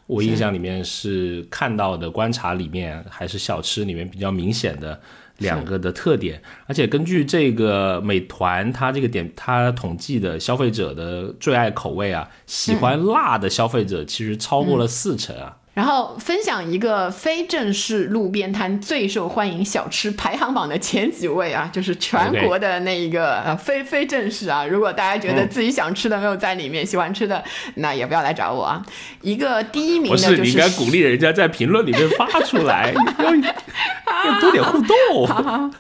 [0.09, 4.99] 是我印象里面是看到的，观察里面还是小吃里面比较明显的
[5.37, 15.55] 两个的特点，而且根据这个美团它这个点它统计的消费者的最爱口味啊，喜欢辣的消费者其实超过了四成啊。
[15.79, 24.65] 然后分享一个非正式路边摊最受欢迎小吃排行榜的前几位啊，就是全国的那一个呃非非正式啊。
[24.65, 27.41] 如果大家觉得自己想吃的没有在里面，喜欢吃的
[27.75, 28.85] 那也不要来找我啊。
[29.21, 35.73] 一个第一名不，的就是你应该鼓励人家在评论里面发出来， 要要多点互动。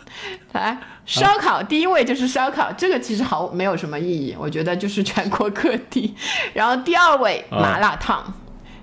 [0.53, 6.15] 来，烧烤第一位就是烧烤，这个其实毫没有什么意义，我觉得就是全国各地。
[6.53, 8.33] 然后第二位麻辣烫。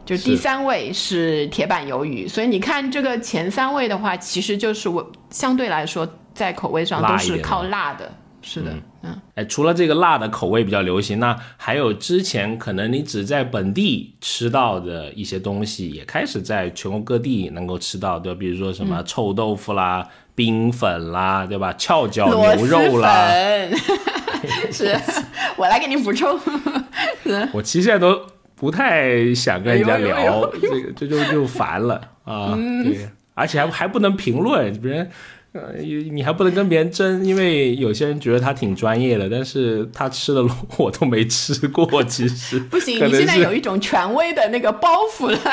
[0.06, 8.08] 就第三位是铁板鱿鱼，所以你看这个前三位的话，其实就是我相对来说在口味上都是靠辣的，
[8.40, 18.38] 是的，嗯，哎，除了这个辣的口味比较流行，那还有之前可能你只在本地吃到的一些东西，也开始在全国各地能够吃到，对吧？
[18.38, 21.72] 比如说什么臭豆腐啦、冰粉啦，对吧？
[21.72, 23.28] 翘脚牛肉啦，
[24.70, 24.96] 是
[25.58, 26.38] 我来给你补充。
[27.52, 28.24] 我其实现在都。
[28.56, 32.54] 不太想跟人家聊这个，这就就烦了啊！
[32.56, 35.10] 嗯对，而且还还不能评论，别人
[35.52, 40.42] 呃，你还不能跟别人争，因为有些人觉得他挺专业的，但是他吃的
[40.78, 45.38] 我都没吃过，其实 不行，你现在有一种权威的那个包袱了。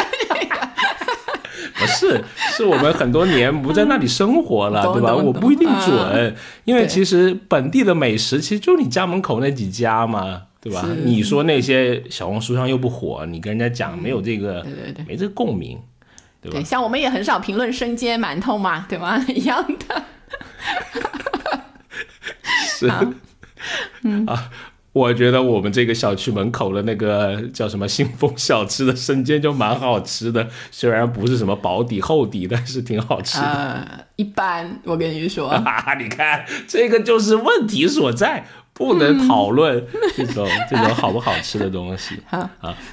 [1.75, 2.23] 不是，
[2.55, 5.15] 是我们很多年不在那里生活了，对吧？
[5.15, 6.35] 我不一定准，
[6.65, 10.43] 因为其实本地的美食其实就你家门口那几家嘛。
[10.63, 10.87] 对吧？
[11.03, 15.77] 你说那些小红书上又不火，你跟人家讲没有这个，对对对，没这个共鸣，
[16.41, 16.57] 对吧？
[16.57, 19.21] 对，像我们也很少评论生煎馒头嘛，对吗？
[19.27, 20.03] 一样的。
[22.65, 22.89] 是。
[24.03, 24.49] 嗯啊。
[24.93, 33.43] 我觉得我们这个小区门口的那个叫什么信丰小吃的生煎就蛮好吃的，虽然不是什么薄底厚底，但是挺好吃的。
[33.43, 35.51] 呃，一般，我跟你说，
[35.97, 39.83] 你看这个就是问题所在，不能讨论
[40.15, 42.49] 这种 这种好不好吃的东西啊。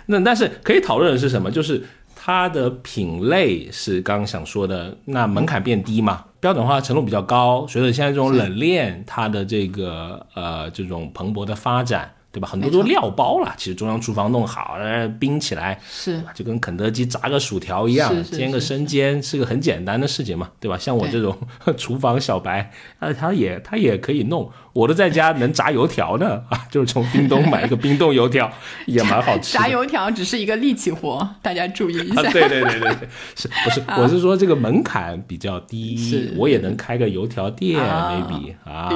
[0.06, 1.50] 那但是可以讨论的是什么？
[1.50, 1.82] 就是
[2.14, 6.24] 它的品类是刚刚想说的，那门槛变低嘛。
[6.40, 12.10] 标准化程度比较高，随着现在这种冷链，它的这个呃这种蓬勃的发展。
[12.32, 12.48] 对吧？
[12.48, 20.78] 很多都料包了，其实中央厨房弄好了，冰起来，是就跟肯德基炸个薯条一样，煎个生煎是个很简单的事情嘛，对吧？
[20.78, 21.36] 像我这种
[21.76, 28.50] 厨房小白，呃，他也他也可以弄，我都在家能炸油条呢 啊，就是从冰冻买一个冰冻油条，
[28.86, 29.58] 也蛮好吃。
[29.58, 32.22] 炸油条只是一个力气活，大家注意一下。
[32.30, 33.82] 对对对对对，是不是？
[34.00, 38.88] 我是说这个门槛比较低，我也能开个油条店，maybe 啊，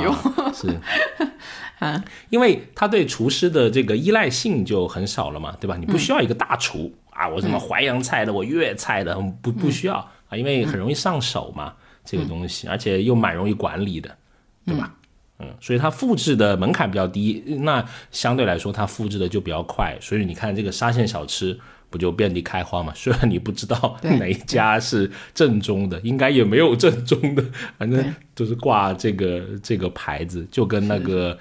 [0.55, 0.68] 是。
[1.80, 5.76] 啊，因为他对厨师的这个依赖性就很少了嘛，对吧？
[5.76, 9.96] 你不需要一个大厨啊，我什么淮扬菜的，我粤菜的，不不需要
[10.28, 14.16] 啊，因为很容易上手嘛，这个东西，而且又蛮容易管理的，
[14.64, 14.94] 对吧？
[15.40, 21.58] 嗯，所以它复制的门槛比较低，那相对来说它复制的就比较快，所以你看这个沙县小吃
[21.90, 22.92] 不就遍地开花嘛？
[22.96, 27.44] 虽然你不知道哪一家是正宗的，应该也没有正宗的，
[27.76, 31.37] 反正就是挂这个这个牌子，就跟那个。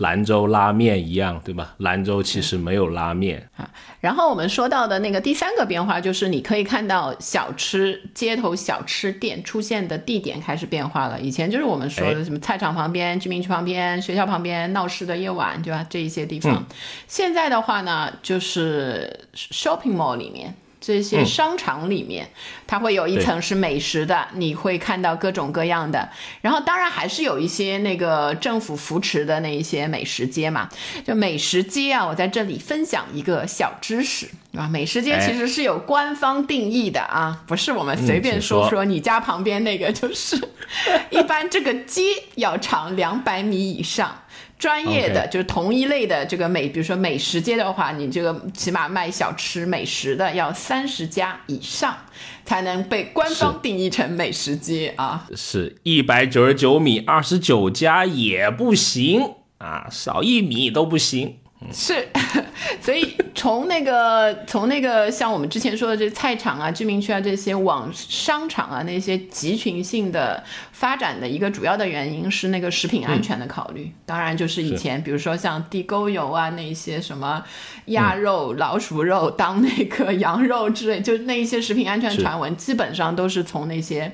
[0.00, 1.74] 兰州拉面一样，对吧？
[1.78, 3.68] 兰州其实没有拉面啊。
[4.00, 11.20] 然后我们说到的那个第三个变化，就是你可以看到小吃街头小吃店出现的地点开始变化了。
[11.20, 15.86] 以前就是我们说的什么菜场旁边、居民区旁边、学校旁边、闹市的夜晚，对吧？
[15.90, 16.64] 这一些地方。
[17.06, 20.54] 现在的话呢，就是 shopping mall 里面。
[20.80, 22.26] 这些商场里面，
[22.66, 26.08] 它会有一层是美食的，你会看到各种各样的。
[26.40, 30.68] 然后当然还是有一些那个政府扶持的那一些美食街嘛。
[31.04, 34.66] 就美食街啊，我在这里分享一个小知识，对吧？
[34.66, 38.84] 美食街其实是有官方定义的啊，不是我们随便说说。
[38.84, 40.36] 你家旁边那个就是，
[41.10, 42.02] 一般这个街
[42.36, 44.22] 要长两百米以上。
[44.60, 51.96] 专业的就是同一类的这个美，比如说美食街的话，你这个起码卖小吃美食的要三十家以上，
[52.44, 55.26] 才能被官方定义成美食街啊。
[55.34, 61.38] 是一百九十九米，二十九家也不行啊，少一米都不行。
[61.70, 62.08] 是，
[62.80, 70.42] 所以从那个从那个像我们之前说的这菜场啊、居民区啊这些往商场啊那些集群性的
[70.72, 73.92] 发展的一个主要的原因是那个食品安全的考虑。
[74.06, 77.44] 当然，就是以前比如说像地沟油啊那些什么
[77.86, 84.10] 鸭肉、老鼠肉当那个 羊肉之类，就那一些食品安全传闻，基本上都是从那些。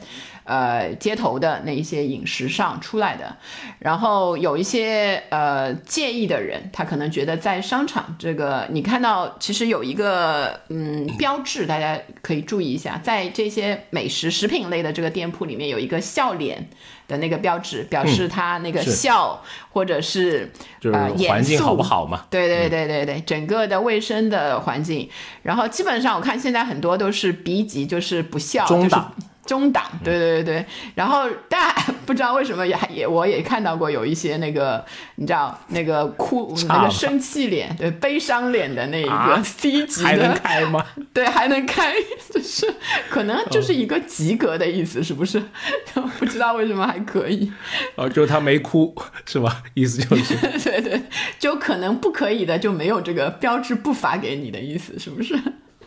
[0.46, 3.36] 呃，街头的那一些饮食上出来的，
[3.80, 16.68] 然后有一些呃介意的人，他可能觉得在商场这个，你看到其实有一个嗯标志，大家可以注意一下，在这些美食食品类的这个店铺里面有一个笑脸
[17.08, 20.96] 的那个标志，表示他那个笑或者是就是
[21.28, 22.24] 环境好不好嘛？
[22.30, 25.10] 对对对对对，整个的卫生的环境，
[25.42, 29.12] 然后基本上我看现在很多都是 B 级，就是不笑，中档。
[29.46, 40.84] 中档，对对对对，然后但不知道为什么也也我也看到过有一些那个你知道那个哭那个生气脸，对悲伤脸的那一个 C 级的还能开吗？
[41.14, 41.94] 对，还能开，
[42.32, 42.66] 就是
[43.08, 45.42] 可能就是一个及格的意思，是不是？
[46.18, 47.50] 不知道为什么还可以。
[47.94, 49.62] 哦，就他没哭是吧？
[49.74, 50.34] 意思就是。
[50.64, 51.02] 对对，
[51.38, 55.34] 就可能不可以的就没有这个标志不发给你的意思，是不是？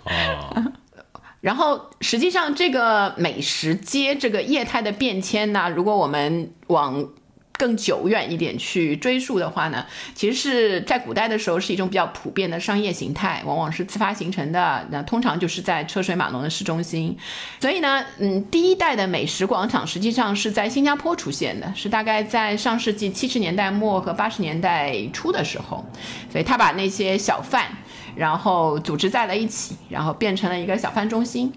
[0.05, 0.73] 哦。
[1.41, 7.07] 然后，实际上这个美食街这个业态的变迁呢，如果我们往
[7.53, 14.85] 更久远一点去追溯的话呢，其实是在古代的时候是一种比较普遍的商业形态，往往是自发形成的。
[14.91, 17.17] 那通常就是在车水马龙的市中心。
[17.59, 25.85] 所以呢，嗯，第一代的美食广场实际上是在新加坡出现的，是大概在上世纪七十年代末和八十年代初的时候。
[26.31, 27.69] 所以他把那些小贩。
[28.15, 31.51] 然后组织在了一起，然后变成了一个小贩中心。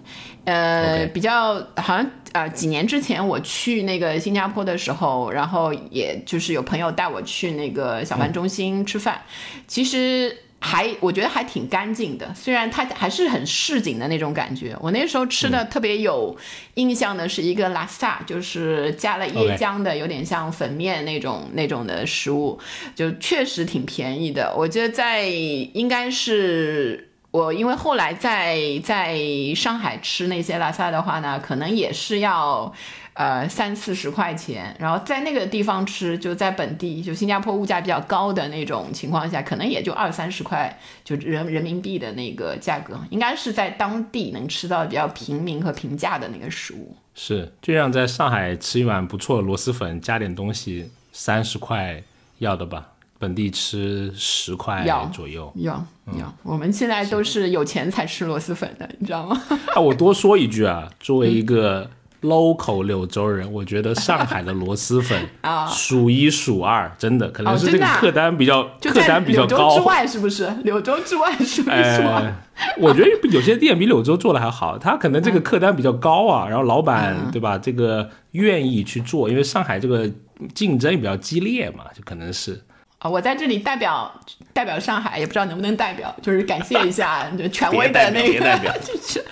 [0.44, 9.20] 呃，比较好像呃几年之前我去那个新加坡的时候，然后也就是有朋友带我去那个小贩中心吃饭，
[9.66, 10.36] 其实。
[10.64, 14.76] 还我觉得还挺干净的，虽然它还是很市井的那种感觉。
[14.80, 16.34] 我那时候吃的特别有
[16.74, 22.56] 印象的是一个拉萨，就是加了椰浆的，有点像粉面那种那种的食物，
[22.94, 24.54] 就确实挺便宜的。
[24.56, 29.18] 我觉得在应该是我因为后来在在
[29.56, 32.72] 上海吃那些拉萨的话呢，可能也是要。
[33.14, 40.74] 呃，三四十块钱，然后在那个地方吃，就在本地，就新加坡物价比较高的那种情况下，可能也就二三十块，
[41.04, 46.96] 就人人民币的那个价格，应该是在当地能吃到比较平民和平价的那个食物。
[47.14, 52.02] 是，就像在上海吃一碗不错的螺蛳粉，加点东西，三十块
[52.38, 52.91] 要的吧？
[53.22, 55.52] 本地吃十块左右。
[55.54, 55.72] 要
[56.18, 59.40] 要，我们现在都是有钱才吃螺蛳粉的，你知道吗？
[59.74, 61.88] 啊， 我多说一句啊，作为一个。
[62.22, 69.74] local 柳州人，我觉得上海的螺蛳粉 啊数一数二，真的可能是这个客单比较客单比较高。
[69.74, 70.48] 之外是不是？
[70.62, 72.32] 柳州之外数一数二。
[72.78, 77.58] 我觉得有些店比柳州做的还好，他可能这个客单比较高啊，然后老板对吧？
[77.58, 80.08] 这个愿意去做，因为上海这个
[80.54, 82.62] 竞争比较激烈嘛，就可能是。
[83.02, 84.20] 啊，我在这里代表
[84.52, 89.24] 代表上海，也不知道能不能代表，就是感谢一下 权威的那个，就是。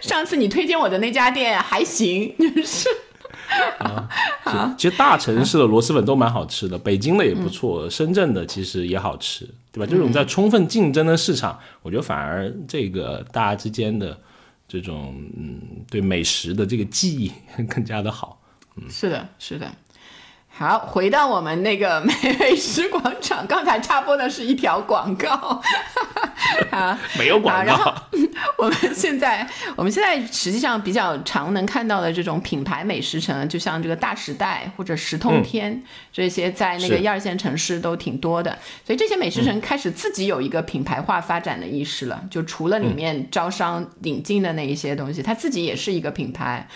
[0.00, 2.88] 上次你推荐我的那家店还行，就是
[3.78, 4.08] 啊，
[4.76, 9.86] 其实大城市的螺蛳粉都蛮好吃的，北京的也不错，深圳的其实也好吃，对吧？
[9.90, 14.16] 这种在充分竞争的市场，我觉得反而这个大家之间的
[14.66, 15.60] 这种嗯
[15.90, 17.32] 对美食的这个记忆
[17.68, 18.40] 更加的好。
[18.76, 19.70] 嗯，是的，是的。
[20.58, 25.62] 好，回到我们那个 美美食广场，刚才插播的是一条广告，
[26.72, 27.62] 啊， 没有广告。
[27.62, 27.94] 然后
[28.58, 35.80] 我们现在，我们现在实际上比较常能看到的这种品牌美食城，就像这个大时代或者十通天
[36.12, 38.58] 这些，在那个一二线城市都挺多的。
[38.84, 46.66] 所以这些美食城开始自己有一个品牌化发展的意识了，就除了里面招商引进的那一些东西，它自己也是一个品牌。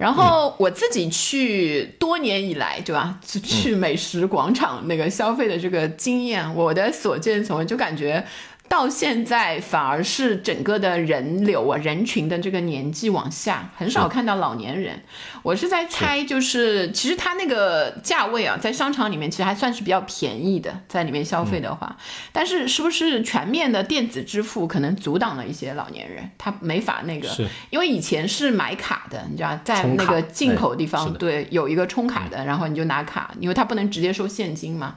[0.00, 3.20] 然后我自己去多年以来，对吧？
[3.22, 8.24] 去美食广场那个消费的这个经验，我的所见所闻，就感觉。
[8.70, 15.02] 到现在反而是整个的人流啊，人群的这个年纪往下，很少看到老年人。
[15.42, 21.96] 我是在猜，就是其实它那个价位啊，在商场里面其实还算是比较便宜的，在里面消费的话，
[22.30, 27.28] 但是是不是全面的电子支付可能阻挡了一些老年人，他没法那个，
[27.70, 34.94] 因为以前是买卡的，你知道，在那个进口地方对有一个充卡的，然后你就拿卡，因为他不能直接收现金嘛。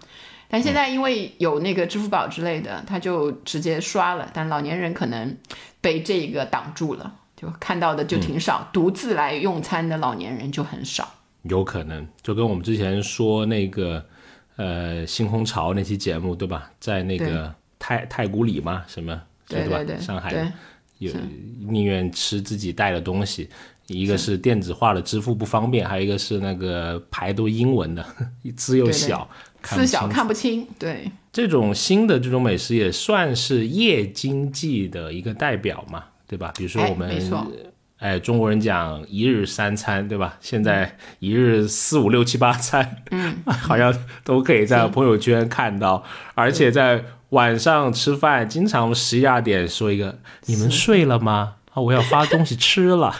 [0.53, 4.29] 但现在因为有那个支付宝之类的，他就直接刷了。
[4.31, 5.35] 但老年人可能
[5.81, 11.11] 被这个挡住了，就看到的就挺少，独自来用餐的老年人就很少。
[11.41, 14.05] 有可能就跟我们之前说那个
[14.57, 16.69] 呃星空潮那期节目对吧？
[16.79, 19.79] 在那个太太古里嘛，什么对吧？
[19.99, 20.53] 上海
[20.99, 21.11] 有
[21.67, 23.49] 宁愿吃自己带的东西，
[23.87, 28.05] 一个是电子化的支付不方便，还有一个是那个牌都英文的，
[28.55, 29.27] 字又小。
[29.63, 31.11] 字小看不清，对。
[31.31, 36.53] 这种新的这种美食也算是夜经济的一个代表嘛，对吧？
[36.55, 37.09] 比如说我们，
[37.97, 40.37] 哎，中国人讲一日三餐，对吧？
[40.39, 43.91] 现在一日四五六七八餐，嗯， 好像
[44.23, 46.03] 都可以在朋友圈看到，
[46.35, 51.55] 而且在晚上吃饭，经常十一二点说一个“你们睡了吗？
[51.73, 53.15] 啊，我要发东西吃了”，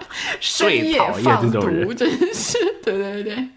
[0.40, 3.48] 深夜放毒，真是，对对对，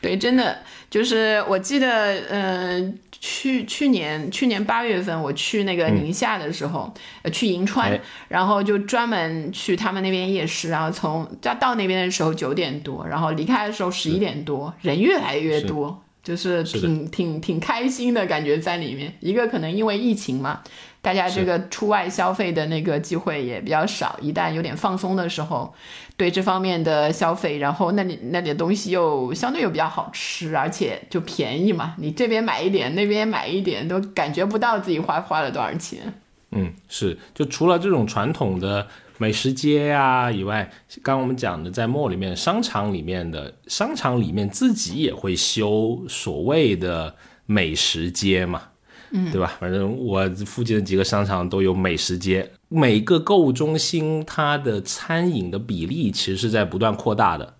[0.00, 0.56] 对，真的。
[0.90, 19.12] 就是我记得，嗯，去去年去年八月份我去那个宁夏的时候，呃，去银川，然后就专门去他们那边夜市，然后从到到那边的时候九点多，然后离开的时候十一点多，人越来越多，就是挺挺挺开心的感觉在里面。
[19.20, 20.62] 一个可能因为疫情嘛。
[21.08, 25.72] 大家这个出外消费的那个机会也比较少，一旦有点放松的时候，
[26.18, 36.12] 对这方面的消费，然后那里那里的东西又相对又比较好吃，而且就便宜嘛，你这边买一点，那边买一点，都感觉不到自己花花了多少钱。
[36.50, 38.86] 嗯，是，就除了这种传统的
[39.16, 40.70] 美食街呀以外，
[41.02, 47.14] 刚刚我们讲的在 mall 里面、商场里面的商场里面自己也会修所谓的
[47.46, 48.64] 美食街嘛。
[49.10, 49.56] 嗯，对吧？
[49.58, 57.54] 反正我附近的几个商场都有美食街，每个购物中心它的餐饮的比例其实是在不断扩大的，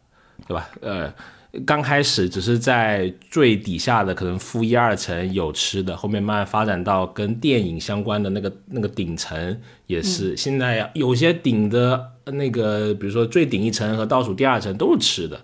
[0.46, 0.68] 对吧？
[0.80, 1.12] 呃，
[1.64, 10.36] 刚开始只是在最底下的可能负一二层有吃的，后面慢慢发展到跟电影相关的那个那个顶层也是。
[10.36, 15.40] 现在有些顶的那个，比如说最顶一层和倒数第二层都是吃的。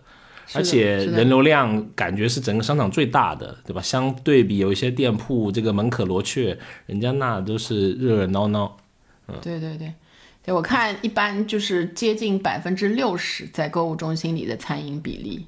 [0.53, 3.81] 而且人流量感觉是整个商场最大的，对吧？
[3.81, 8.77] 相对比有一些店铺，这个门可罗雀，人家那都是热热闹闹。
[9.29, 9.93] 嗯，对对对，
[10.45, 15.47] 对我看一般就是接近百分之六十在购物中心里的餐饮比例。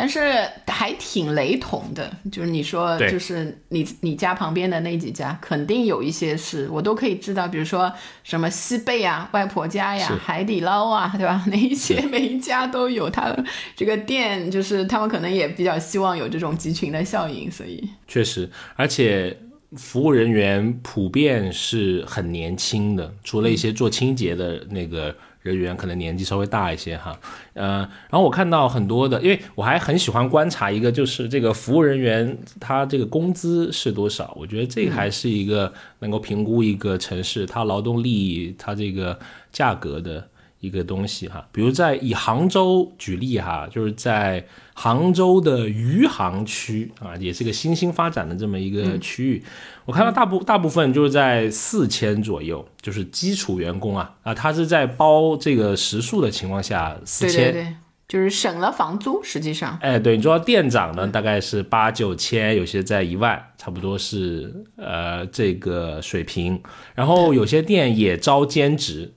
[0.00, 7.92] 但是还挺雷同的，就是你说，就是你你家旁边的那几家，肯定有一些是我都可以知道，比如说
[8.24, 11.44] 什么西贝啊、外婆家呀、海底捞啊，对吧？
[11.48, 13.30] 那一些每一家都有，他
[13.76, 19.36] 这个店就是他们可能也比较希望有这种集群的效应，所以确实，而且
[19.76, 27.18] 服务人员普遍是很年轻的，除了一些做清洁的那个人员，可能年纪稍微大一些哈。
[27.54, 27.78] 呃，
[28.10, 34.34] 然后我看到很多的，因为我还很喜欢观察一个，就是这个服务人员他这个工资是多少？
[34.38, 39.18] 我觉得这还是一个能够评估一个城市它劳动力它这个
[39.52, 40.28] 价格的。
[40.60, 49.42] 一个东西哈，比如在以杭州举例哈，就是在杭州的余杭区啊，也是个新兴发展的这么一个区域。
[49.86, 57.52] 我看到大部大部分就是在四千左右，就是基础员工啊啊，他是在包这个食宿的情况下四对千。
[57.52, 57.74] 对对，
[58.06, 66.60] 就是省了房租，实际上，哎，对，你说店长呢，大概是八九千，有些在一万，差不多是呃这个水平。
[66.94, 69.12] 然后有些店也招兼职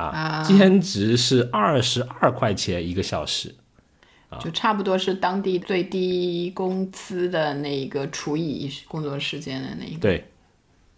[0.00, 3.54] 啊啊，兼职是二十二块钱一个小时。
[4.40, 9.98] 就差不多是当地最低工资的那个除以工作时间的那一个。
[9.98, 10.24] 对，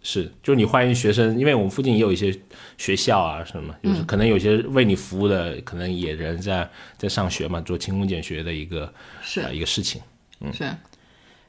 [0.03, 2.39] 是，就是你欢迎学生，因为我们附近也有一些
[2.77, 8.93] 学校啊什么，就是可能有些为你服务的，可能也人在在上学嘛，做勤工俭学的一个
[9.23, 10.03] 是呃一个事情。
[10.43, 10.71] 嗯是，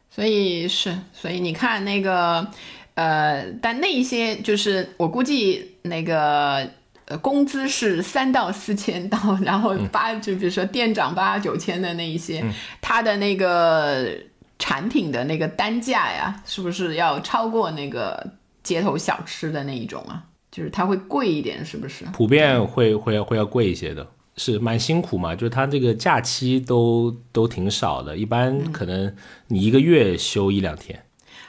[0.10, 2.48] 所以是，所以你看那个，
[2.94, 6.66] 呃，但那一些就是我估计那个。
[7.14, 12.44] 呃，工资是三到四千刀，然后八、就比如说店长八九千的那一些，
[12.82, 14.10] 他的那个
[14.58, 18.32] 产品的那个单价呀，是不是要超过那个
[18.64, 20.24] 街头小吃的那一种啊？
[20.52, 22.04] 就是它会贵一点，是不是？
[22.14, 24.08] 普遍会会会要贵一些的，
[24.38, 29.16] 是蛮辛苦嘛，就是他这个假期都都挺少的，一般可能
[29.50, 31.03] 你一个月休一两天。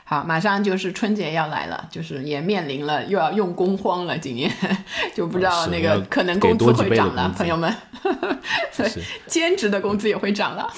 [0.07, 4.51] 好，马上就是春节要来了，就是也面临了又要用工荒了，今年
[5.15, 7.75] 就不知道那个可能工资会涨了，朋友们，
[8.77, 10.69] 对是， 兼职的工资也会涨了。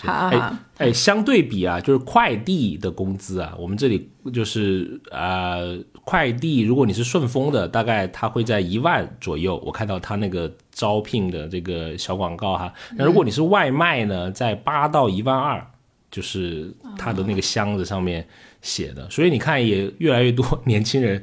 [0.00, 0.36] 好好好
[0.78, 9.62] 哎，哎，相对比啊，就是快递的工资啊，我们这里就是呃，快递如果你是顺丰的，大概它会在一万左右。
[9.64, 15.66] 我看到它那个招聘的这个小广告哈，那如果你是外卖呢，在八到一万二，
[16.10, 18.26] 就是他的那个箱子上面
[18.62, 19.08] 写的。
[19.10, 21.22] 所以你看，也越来越多年轻人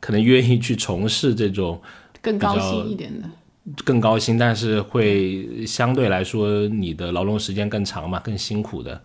[0.00, 1.80] 可能愿意去从事这种
[2.20, 3.28] 更高薪一点的，
[3.84, 9.02] 更高薪，但是会相对来说你的劳动时间更长嘛，更辛苦的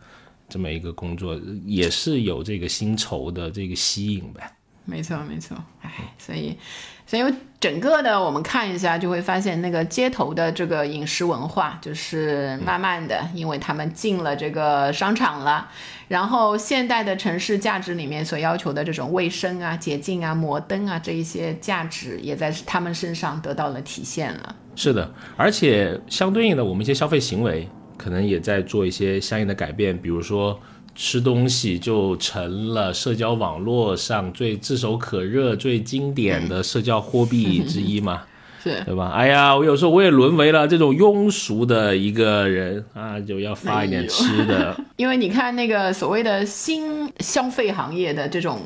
[0.47, 4.51] 这么一个工作，也是有这个薪酬的这个吸引呗。
[4.85, 5.55] 没错没错。
[5.81, 6.57] 哎，所以
[7.05, 7.21] 所以
[7.59, 15.69] 整个的我们看一下，就会发现那个街头的这个饮食文化，就是慢慢的，因为他们进了这个商场了。
[16.07, 24.55] 然后现代的城市价值里面所要求的这种卫生啊、洁净啊、摩登啊这一些价值，也在他们身上得到了体现了。
[24.75, 30.57] 是的，而且相对应的，我们一些消费行为可能也在做一些相应的改变，比如说。
[30.95, 38.23] 吃东西就成了社交网络上最炙手可热、最经典的社交货币之一嘛。
[38.61, 39.11] 是对吧？
[39.11, 44.75] 哎呀，我有时候我也沦为了这种庸俗的一个人啊，就要发一点吃的。
[44.97, 48.59] 因为你看那个所谓的新消费行业的这种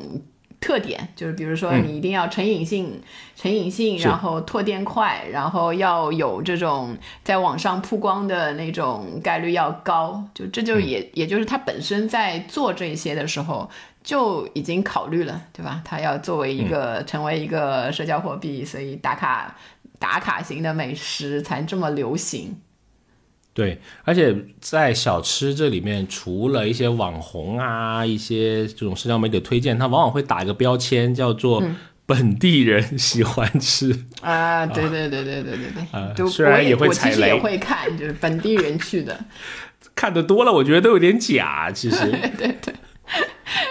[0.64, 2.98] 特点，就是比如说你一定要成瘾性、
[3.36, 13.70] 成瘾性，然后拓店快，然后要有这种在网上曝光的那种概率要高，就这就也、也就是他本身在做这些的时候。
[14.04, 15.80] 就已经考虑了，对吧？
[15.82, 19.56] 他要作为一个、成为一个社交货币，所以打卡
[19.98, 22.54] 打卡型的美食才这么流行。
[23.54, 31.62] 对，而且在小吃这里面，除了一些网红啊，一些这种社交媒体的推荐，它往往会打一个标签，叫做
[32.04, 33.96] 本地人喜欢吃。
[34.20, 39.24] 啊，对对对对对对对，虽然也会我其实也会看，就是本地人去的，
[39.94, 41.70] 看的多了，我觉得都有点假。
[41.72, 42.74] 其实， 对对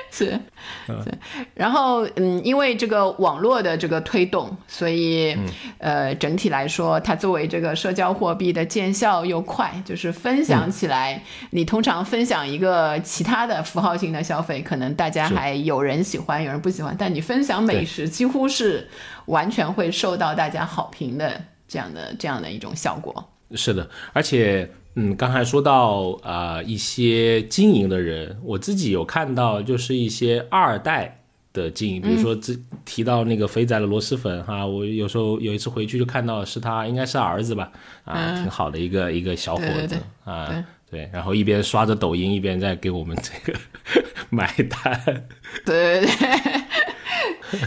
[0.09, 0.39] 是
[0.87, 1.17] 是。
[1.53, 5.37] 然后嗯，因为这个网络的这个推动，所以、
[5.77, 11.21] 呃，整体来说，它作为这个社交货币的见效又快，就是分享起来，
[11.51, 18.89] 你通常分享一个其他的符号性的消费，可能大家还有人喜欢，有人不喜欢，但你分享美食，几乎是
[19.25, 23.29] 完全会受到大家好评的这样的这样的一种效果。
[23.55, 31.21] 是的，而且，嗯，刚才说到啊、呃一些经营的人，我自己有看到，就是一些二代
[31.51, 32.53] 的经营，比如说这
[32.85, 37.71] 提到那个肥仔的螺蛳粉哈，我有时候有一次回去就看到是他，应该是儿子吧，
[38.03, 40.47] 啊，挺好的一个一个小伙子啊
[40.89, 43.59] 对，对，然后一边刷着抖音，一边在给我们这个
[44.29, 45.25] 买单。
[45.65, 46.52] 对对对。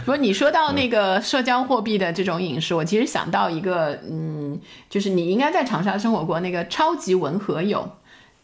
[0.04, 4.58] 不是你说到那个社交货币的这种饮食，我其实想到一个，嗯，
[4.88, 7.88] 就是你应该在长沙生活过那个超级文和友，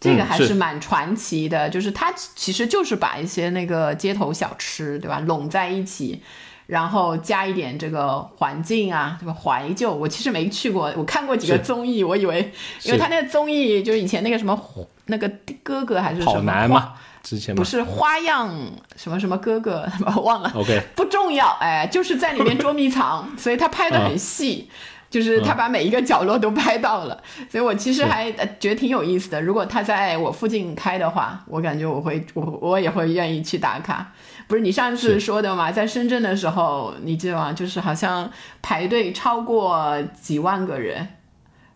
[0.00, 1.68] 这个还是蛮传奇的。
[1.68, 6.22] 就是它其实就是把一些那个街头小吃，对吧，拢在一起，
[6.66, 9.92] 然后加一点这个环境啊，对吧，怀旧。
[9.92, 12.52] 我其实没去过，我看过几个综艺，我以为，
[12.84, 14.58] 因为他那个综艺就是以前那个什么
[15.06, 15.30] 那个
[15.62, 16.94] 哥哥还是什么。
[17.22, 18.52] 之前不是花样
[18.96, 19.88] 什么什么哥哥，
[20.22, 20.52] 忘了。
[20.54, 24.68] OK，不重要，哎，就是在里面捉迷藏， 所以他拍的很细，
[25.08, 29.40] 就是他把每一个角落都拍到了，所以我其实还觉得挺有意思的。
[29.40, 34.12] 如果他在我附近开的话，我感觉我会我我也会愿意去打卡。
[34.48, 37.52] 不是你上次说的嘛，在深圳的时候，你记得吗？
[37.52, 38.28] 就是好像
[38.60, 41.06] 排队超过几万个人。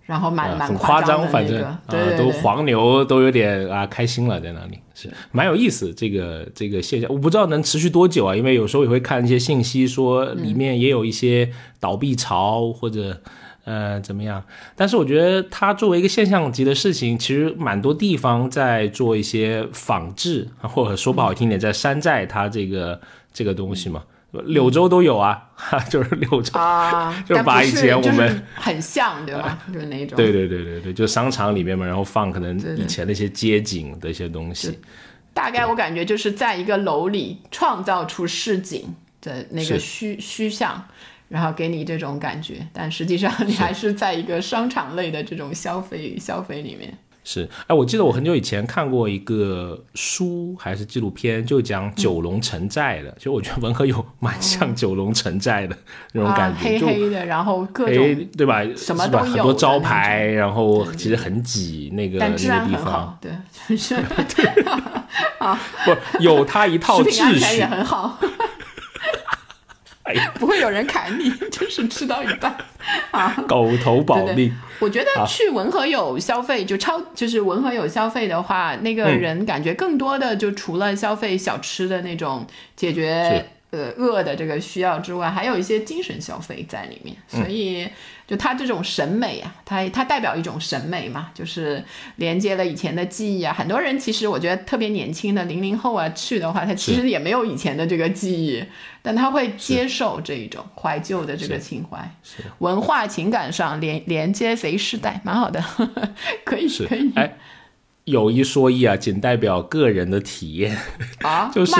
[0.07, 1.81] 然后蛮蛮夸张，反正啊，
[2.17, 5.93] 都黄牛都有点啊开心了，在那里是蛮有意思。
[5.93, 11.51] 这个这个现象，我不知道能持续多久啊，因为有时候也会看一些信息说里面也有一些
[11.81, 13.21] 倒闭潮或者
[13.65, 14.43] 呃怎么样。
[14.77, 23.01] 但是我觉得它作为一个现象级的事情，其实蛮多地方在做一些仿制，或者说不好听点，在山寨它这个
[23.33, 24.05] 这个东西嘛。
[24.43, 29.59] 柳州都有啊，哈 就是柳州啊， 就把以前我们很像，对吧？
[29.73, 30.17] 就是那种。
[30.17, 34.79] 对对对对对，就商场里面嘛，然后放可能以前那些街景的一些东西。
[35.33, 40.83] 大概我感觉就是在一个楼里创造出市井的那个虚虚像，
[41.29, 46.97] 然后给你这种感觉，但实际上你还是在一个商场类的这种消费消费里面。
[47.29, 53.13] 是，哎，我记得我很久以前看过一个书还是纪录片，就讲九龙城寨的。
[53.19, 55.77] 其实我觉得文和友蛮像九龙城寨的
[56.13, 58.63] 那种感觉，黑黑的，然后各种对吧？
[58.77, 63.19] 什么都有，很多招牌，然后其实很挤那个那个地方。
[63.21, 63.97] 对，是
[65.39, 68.17] 啊 不有他一套秩序也很好。
[70.39, 72.57] 不会有人砍你， 就是吃到一半
[73.11, 73.35] 啊！
[73.49, 74.55] 狗头保命。
[74.79, 82.47] 我觉得去文和友消费，就超就是文和友消费的话，那个人感觉更多的就除了消费小吃的那种
[82.77, 87.89] 解决呃饿的这个需要之外，还有一些精神消费在里面，所以。
[88.27, 91.81] 就他这种审美啊，他他代表一种审美嘛，就是
[92.17, 93.55] 连接了以前的记忆啊。
[93.57, 98.65] 很多人其实我觉得特别年轻的零零后啊去的话，他其实也没有以前的这个记忆，
[99.01, 102.17] 但他会接受这一种怀旧的这个情怀，
[102.59, 105.63] 文化情感上连连接贼世代，蛮好的，
[106.45, 107.13] 可以可以。
[107.15, 107.33] 哎，
[108.07, 110.77] 有一说一啊，仅代表个人的体验
[111.23, 111.73] 啊， 就是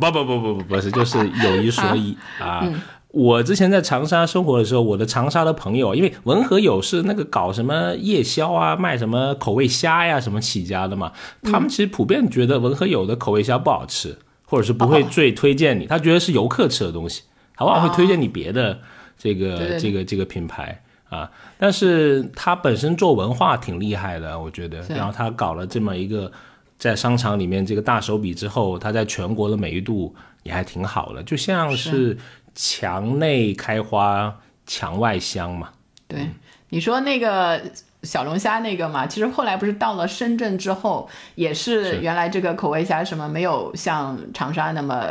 [0.00, 2.68] 不不不不不不是，就是有一说一 啊。
[3.08, 11.10] 我之前在长沙生活的时候，我的长沙的朋友，因为文和友是那个搞什么夜宵啊，卖什么口味虾呀什么起家的嘛，
[11.42, 17.22] 他们其实普遍觉得文和友的口味虾不好吃，或者是不会最推荐你，他觉得是游客吃的东西，
[17.54, 18.78] 他往往会推荐你别的
[19.16, 21.30] 这个这个这个品牌啊。
[21.58, 26.30] 但是他本身做文化挺厉害的，我觉得，然后他搞了这么一个
[26.78, 32.16] 在商场里面这个大手笔之后，它在全国的美誉度也还挺好的，就像是。
[32.58, 34.34] 墙内开花，
[34.66, 35.68] 墙外香嘛。
[36.08, 36.26] 对，
[36.70, 37.60] 你说那个
[38.02, 45.06] 小龙虾那个嘛，其实后来不是到了深圳之后，也是原来这个口味虾什么没有像长沙那么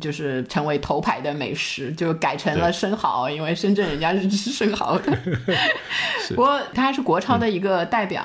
[0.00, 5.18] 就是成为头牌的美食，就改成了生蚝，因为深圳人家是吃生蚝的。
[6.30, 8.24] 不过它还是国潮的一个代表。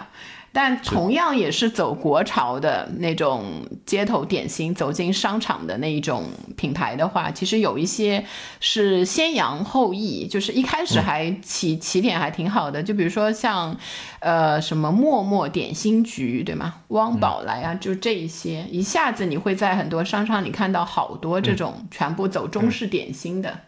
[0.52, 6.26] 但同样也是走国潮的那种街头点心，走进商场的那一种
[6.58, 8.26] 品牌的话，其实有一些
[8.60, 13.78] 是先扬后抑，就是一开始还起起点还挺好的，就比如说像，
[14.20, 16.76] 呃，什么陌陌点心局，对吗？
[16.89, 23.60] 汪宝来啊，就这一些，一下子你会在很多商场里看到好多这种全部走中式点心的。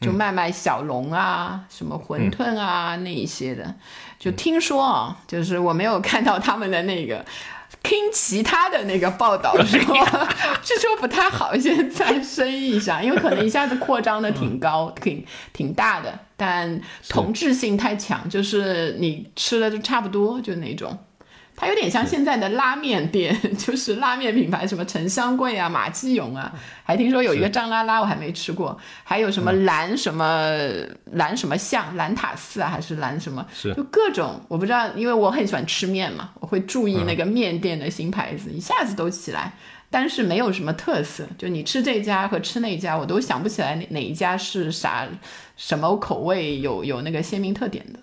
[0.00, 3.74] 就卖卖小龙啊，什么馄饨啊那一些的，
[4.24, 7.22] 就听说啊，就是我没有看到他们的那个
[7.82, 9.78] 听其他的那个报道说，
[10.64, 15.22] 据说不太好，现在生意上，因为可能一下子扩张的挺高，挺
[15.52, 20.98] 挺大的，但同质性太强，就是你吃的就差不多，就那种。
[21.56, 26.52] 它有点像现在的拉面店， 就是拉面品牌，什么陈香贵啊、马基勇啊，
[26.82, 30.58] 还听说有一个张拉拉，我还没吃过，还有什么蓝什么
[31.12, 39.52] 蓝什么巷、蓝塔寺啊，还是蓝什么，就各种我不知道，因为我很喜欢吃面嘛，我会注意那个面店的新牌子，一下子都起来，
[39.88, 45.06] 但是没有什么特色，就你吃这家和吃那家，我都想不起来哪哪一家是啥
[45.56, 48.00] 什么口味有有那个鲜明特点的。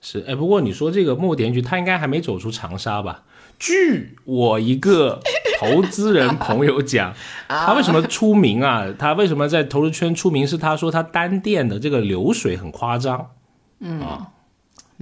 [0.00, 3.22] 是，哎，不过你说这个莫田菊，他应该还没走出长沙吧？
[3.58, 5.20] 据我一个
[5.58, 7.12] 投资人 朋友讲，
[7.46, 8.86] 他为什么出名啊？
[8.98, 10.46] 他为什么在投资圈出名？
[10.46, 13.32] 是他说他单店的这个流水很夸张。
[13.80, 14.28] 嗯啊，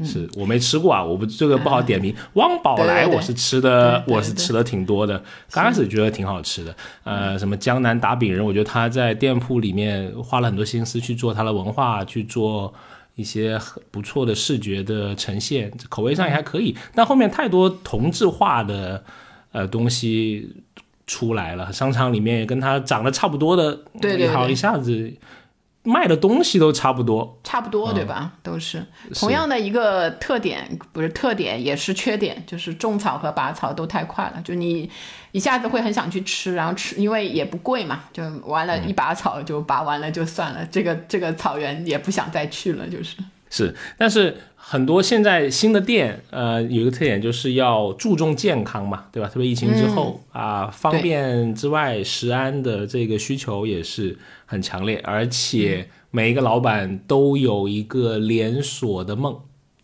[0.04, 2.12] 是我没吃过啊，我不这个不好点名。
[2.34, 5.22] 汪宝来我是吃的，我是吃的挺多的。
[5.52, 6.74] 刚开始觉得挺好吃的。
[7.04, 12.74] 呃，什么江南打饼人，我觉得他在店铺里面花了很多心思去做他的文化，去做。
[13.18, 19.02] 一些很不错的视觉的呈现，口味上也还可以，但后面太多同质化的
[19.50, 20.48] 呃东西
[21.04, 25.12] 出来了，商场里面也跟它长得差不多的，对对，好一下子。
[25.84, 28.32] 卖的东西都差不多，差不多对吧？
[28.42, 34.42] 都是同样的一个特点，不是特点也是缺点，就是种草和拔草都太快了。
[34.44, 34.90] 就你
[35.32, 40.66] 一下子会很想去吃，然后吃，因为也不贵嘛，就完了，一拔草就拔完了就算了。
[40.70, 43.16] 这个这个草原也不想再去了，就是
[43.48, 43.74] 是。
[43.96, 49.28] 但是很多现在新的店，呃，有一个特点就是要注重健康嘛，对吧？
[49.28, 54.18] 特别疫情之后啊，方便之外，食安的这个需求也是。
[54.50, 59.38] 很强烈，而且每一个老板都有一个连锁的梦。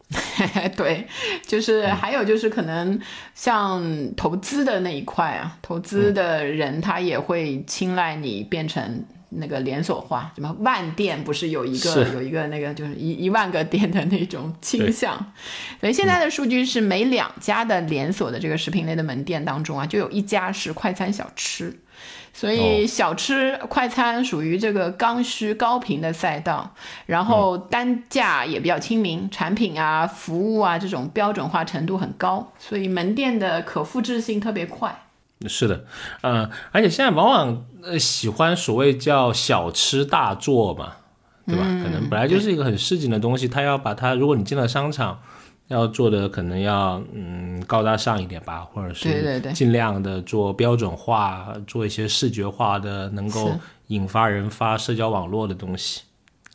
[0.75, 1.07] 对，
[1.47, 2.99] 就是还有就是可能
[3.35, 3.83] 像
[4.17, 15.15] 投资的那一块啊，投资的人他也会青睐你变成那个连锁化，什么万店不是有一个有一个那个就是一一万个店的那种倾向。
[15.81, 21.77] 所以现在的数据是每两家的连锁的这个食品类的门店当中啊，就有一家是快餐小吃。
[22.37, 26.75] 所以小吃快餐属于这个刚需高频的赛道，
[27.07, 35.05] 然后单价也比较亲民，产品啊、服务啊这种标准化程度很高，所以门店的可复制性特别快。
[35.47, 35.85] 是的，
[36.23, 40.95] 嗯，而且现在往往呃喜欢所谓叫小吃大做嘛，
[41.47, 41.63] 对吧？
[41.63, 45.21] 可能本来就是一个很市井的东西，他要把它，如果你进了商场。
[45.69, 53.53] 要做的可能要嗯高大上一点吧，或者是尽量的做标准化，做一些视觉化的，能够
[53.87, 56.03] 引发人发社交网络的东西。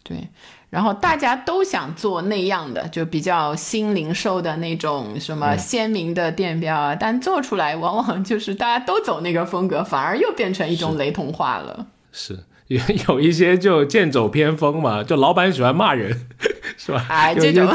[0.04, 0.28] 对，
[0.70, 11.88] 然后大家都想做那样的，就比较新零售的那种什么鲜明的店标啊，但做出来往往就是大家都走那个风格，反而又变成一种雷同化了。
[12.12, 12.80] 是有
[13.10, 16.28] 有一些就剑走偏锋嘛，就老板喜欢骂人，
[16.78, 17.06] 是吧？
[17.10, 17.68] 哎，这种。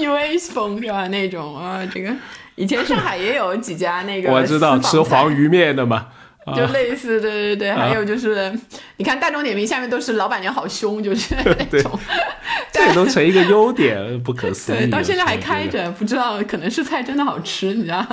[0.00, 1.06] P V 风是吧？
[1.08, 2.10] 那种啊，这个
[2.54, 6.06] 以前上海也有几家那个，我知道吃黄鱼面的嘛。
[6.54, 8.52] 就类似，对对对，还有就是，
[8.96, 11.98] 你看大众点评下面都是老板娘好凶，就是 那种，
[12.72, 14.78] 这都成一个优点，不可思 议。
[14.78, 18.04] 对，到现在还开着，不知道可能是菜真的好吃，你知道。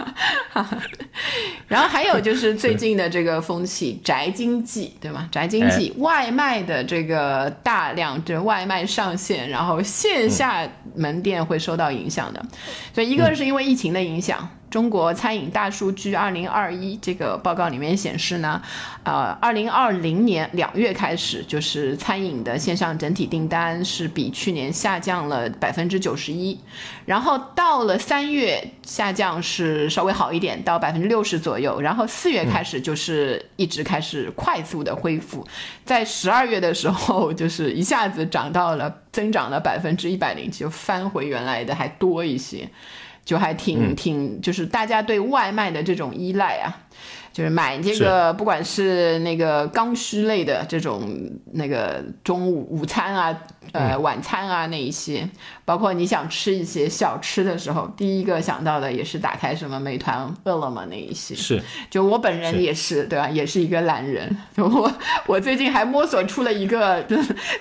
[1.68, 5.28] 然后还有就是最近的这个风气，宅经济，对吗？
[5.32, 12.44] 宅经济，外卖的这个大量这外卖上线，然后线下门店会受到影响的。
[12.94, 14.48] 所以一个是因为疫情的影响。
[14.78, 18.62] 中国餐饮大数据二零二一这个报告里面显示呢，
[19.02, 26.60] 呃，二零二零年两月开始，就是餐饮的线上整体订单是比去年下降了百分之九十一，
[27.08, 35.44] 然后到了三月下降是稍微好一点，到百分之六十左右，然后四月开始就是一直开始快速的恢复，
[35.86, 42.70] 在十二月的时候就是一下子涨到了增长了百分之一百零七，就翻回原来的还多一些。
[43.28, 46.72] 就还挺挺，就是大家对外卖的这种依赖啊。
[47.38, 51.08] 就是买这个，不管是那个刚需类的这种
[51.54, 53.38] 那个中午午餐啊，
[53.74, 55.30] 呃晚餐啊那一些，
[55.64, 61.36] 包括你想吃一些小吃的时候，第一个想到的也是打开什么美团、饿了么那一些。
[61.36, 61.62] 是，
[61.92, 63.30] 就我本人也是，对吧？
[63.30, 64.36] 也是一个懒人。
[64.56, 64.92] 我
[65.28, 67.06] 我最近还摸索出了一个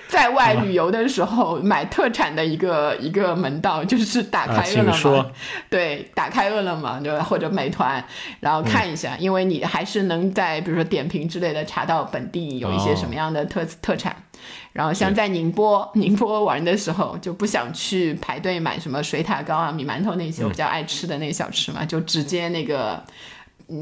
[0.07, 5.31] 在外旅游的时候买特产的一个一个门道，就是打开饿了么，
[5.69, 8.03] 对，打开饿了么对吧或者美团，
[8.39, 9.66] 然后看一下，因为你。
[9.67, 14.15] 还是能在比如说点评之类的查到本地有一些什么样的特特产，
[14.71, 23.03] 然后像在宁波 宁波玩的时候就不想去排队买什么水塔糕啊米馒头那些我比较爱吃的那小吃嘛，就直接那个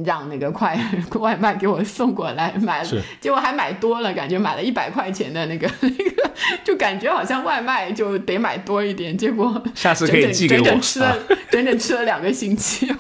[0.05, 0.77] 让那个快
[1.19, 2.89] 外卖给我送过来买了，
[3.21, 6.31] 结果还买多了，感觉买了一百块钱的那个 那个，
[6.63, 11.17] 就感觉好像外卖就得买多一点，结果下次可以寄给我，整整吃了
[11.51, 12.93] 整整吃了两个星期。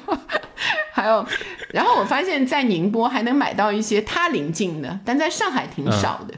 [0.93, 1.25] 还有，
[1.69, 6.33] 然后我发现，在宁波还能买到一些它邻近的，但在上海挺少的。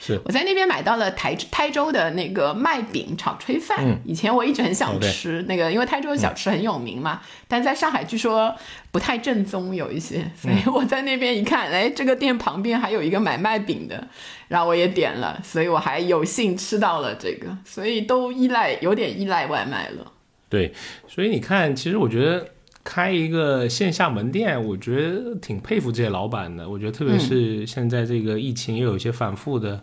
[0.00, 3.78] 是，我在那边买到了台台州的那个麦饼炒炊饭。
[3.80, 7.20] 嗯，以前我一直很想吃那个，因为台州的小吃很有名嘛。
[7.48, 8.54] 但在上海据说
[8.92, 14.06] 不太正宗，有一些，所以我在那边一看，哎，这个店旁边还有一个买麦饼的，
[14.48, 20.12] 然后我也点了，所以我还有幸吃到了这个，所以都依赖，有点依赖外卖了。
[20.48, 20.72] 对，
[21.06, 22.46] 所以你看，其实我觉得
[22.88, 26.66] 开一个线下门店，我觉得挺佩服这些老板的。
[26.66, 29.78] 我觉得特别是现在这个疫情又有一些反复的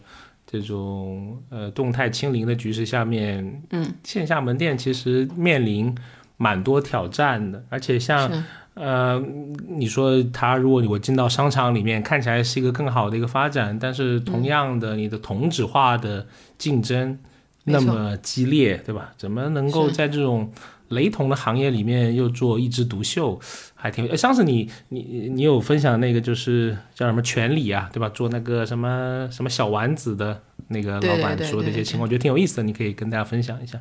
[0.48, 5.96] 这种呃动态清零的局势下面，嗯，线下门店其实面临
[6.38, 8.44] 蛮多挑战的，而且像。
[8.76, 9.24] 呃，
[9.70, 16.28] 你说他如果我进到商场里面，看起来是一个更好的一个发展，但是同样的，你的同质化的
[16.58, 17.18] 竞争
[17.64, 19.14] 那么激烈，对吧？
[19.16, 20.52] 怎么能够在这种
[20.90, 23.40] 雷同的行业里面又做一枝独秀，
[23.74, 24.16] 还挺……
[24.18, 28.08] 上次你你你有分享那个就是叫什么全理啊，对吧？
[28.10, 33.80] 做那个什么什么小丸子的那个老板说的一些情况，我觉得挺有意思的，你可以跟大家分享一下。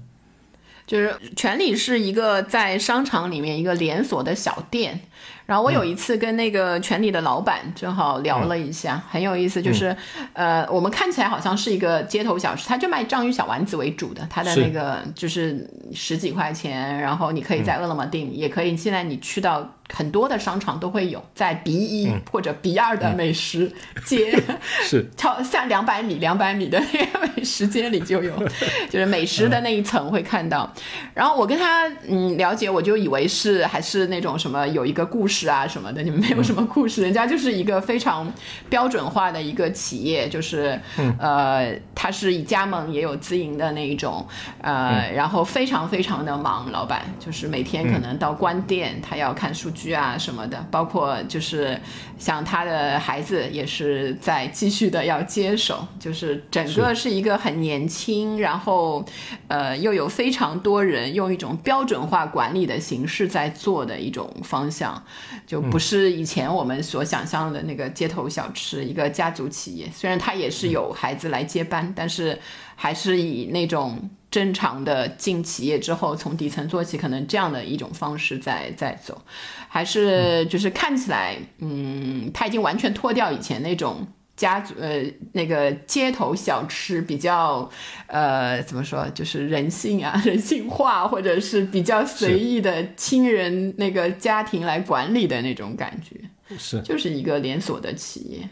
[0.86, 5.00] 就是全理是一个在商场里面一个连锁的小店。
[5.46, 9.94] 然后我有一次跟那个全里的老板正好聊了一下，很有意思，就是，
[10.32, 23.70] 呃，我们看起来好像是一个街头小吃，他就卖章鱼小丸子为主的，他的那个就是十几块钱，然后你可以在饿了么订，也可以现在你去到很多的商场都会有，在 B 一或者 B 二的美食
[24.06, 24.42] 街，
[24.82, 25.06] 是。
[25.16, 28.32] 超像两百米两百米的那个美食街里就有，
[28.88, 30.72] 就是美食的那一层会看到。
[31.12, 35.33] 然后我跟他嗯了解，我就以为是还是那种什么有一个故事。
[35.34, 38.32] 事啊什么的，你们没有什么故事，人家就是一个非常
[38.68, 40.80] 标准化的一个企业，就是
[41.18, 44.24] 呃，他是以加盟也有自营的那一种，
[44.60, 51.78] 呃，然后非常非常的忙，老板就是每天可能到关店，他要看数据啊什么的，包括就是
[52.18, 59.04] 像他的孩子也是在继续的要接手，就是整个是一个很年轻，然后
[59.48, 65.02] 呃又有非常多人用一种标准化管理的形式在做的一种方向。
[65.46, 69.88] 就不是以前我们所想象的那个街头小吃，一个家族企业。
[69.94, 72.38] 虽然他也是有孩子来接班，但是
[72.74, 79.22] 还是以那种正常的进企业之后从底层做起，可能这样的一种方式在在走，
[79.68, 84.06] 还是就是看起来，嗯，他已经完全脱掉以前那种。
[84.36, 87.70] 家族呃，那个街头小吃比较，
[88.06, 96.16] 呃，怎么说，就是人性啊， 人性化，或者是比较随意的亲人那个家庭来管理的那种感觉，
[96.58, 98.48] 是，就是一个连锁的企业，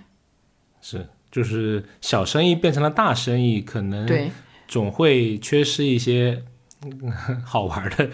[0.80, 4.30] 是，就是小生意变成了大生意，可能对，
[4.68, 6.44] 总会缺失一些
[7.44, 8.08] 好玩的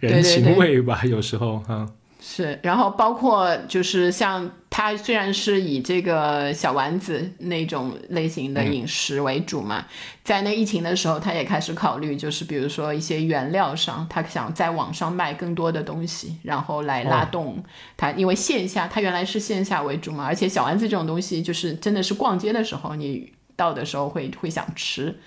[0.00, 1.86] 人情味吧，有时候哈。
[2.22, 9.84] 是，然后包括就是像它虽然是以这个小丸子那种类型的饮食为主嘛，
[10.22, 17.62] 在那疫情的时候，他也开始考虑，就是比如说一些原料上，他想在网上卖更多的东西，然后来拉动
[17.96, 25.18] 他，因为线下他原来是线下为主嘛，而且小丸子这种东西就是真的是逛街的时候你到的时候会会想吃。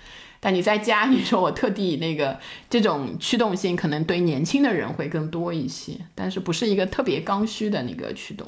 [0.44, 2.38] 但你在家，你说我特地那个
[2.68, 8.46] 这种驱动性可能对年轻的人会更多一些，但是不是一个特别刚需的那个驱动，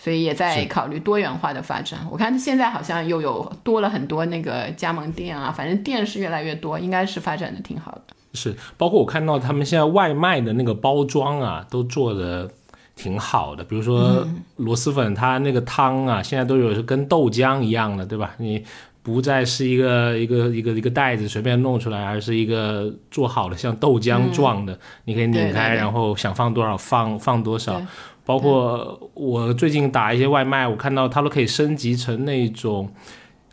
[0.00, 2.00] 所以也在考虑多元化的发展。
[2.10, 8.02] 我看现在好像又有多了很多那个加盟店啊，反正店是越来越多，应该是发展的挺好的。
[8.34, 12.50] 是，包括我看到他们现在外卖的那个包装啊，都做的
[12.96, 13.62] 挺好的。
[13.62, 14.26] 比如说
[14.56, 18.34] 螺蛳粉，它那个汤啊，现在都有跟豆浆一样的，对吧？
[18.38, 18.64] 你。
[19.08, 27.80] 不再是一个一个一个一个袋子随便弄出来，而是一个做好的像豆浆状的，你可以拧开，然后想放多少放放多少。
[28.26, 32.92] 包括我最近打一些外卖，我看到它都可以升级成那种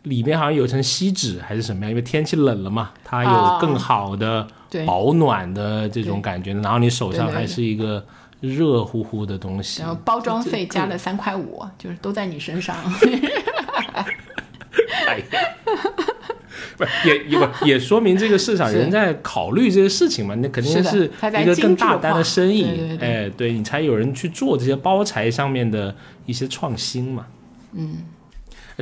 [0.02, 4.46] 里面好像有层锡纸还是什么样，因为天气冷了嘛，它有更好的
[4.84, 8.04] 保暖的这种感觉，然后你手上还是一个
[8.40, 9.80] 热乎乎的东西。
[9.80, 12.76] 然后包装费加了三块五，就是都在你身上。
[15.06, 15.22] 哎，
[16.76, 20.34] 不也也不也说明这个市场人在考虑这些事情嘛？
[20.36, 22.96] 那肯定是一个更大单的生意。
[23.00, 25.94] 哎，对你才有人去做这些包材上面的
[26.26, 27.26] 一些创新嘛。
[27.72, 27.98] 嗯，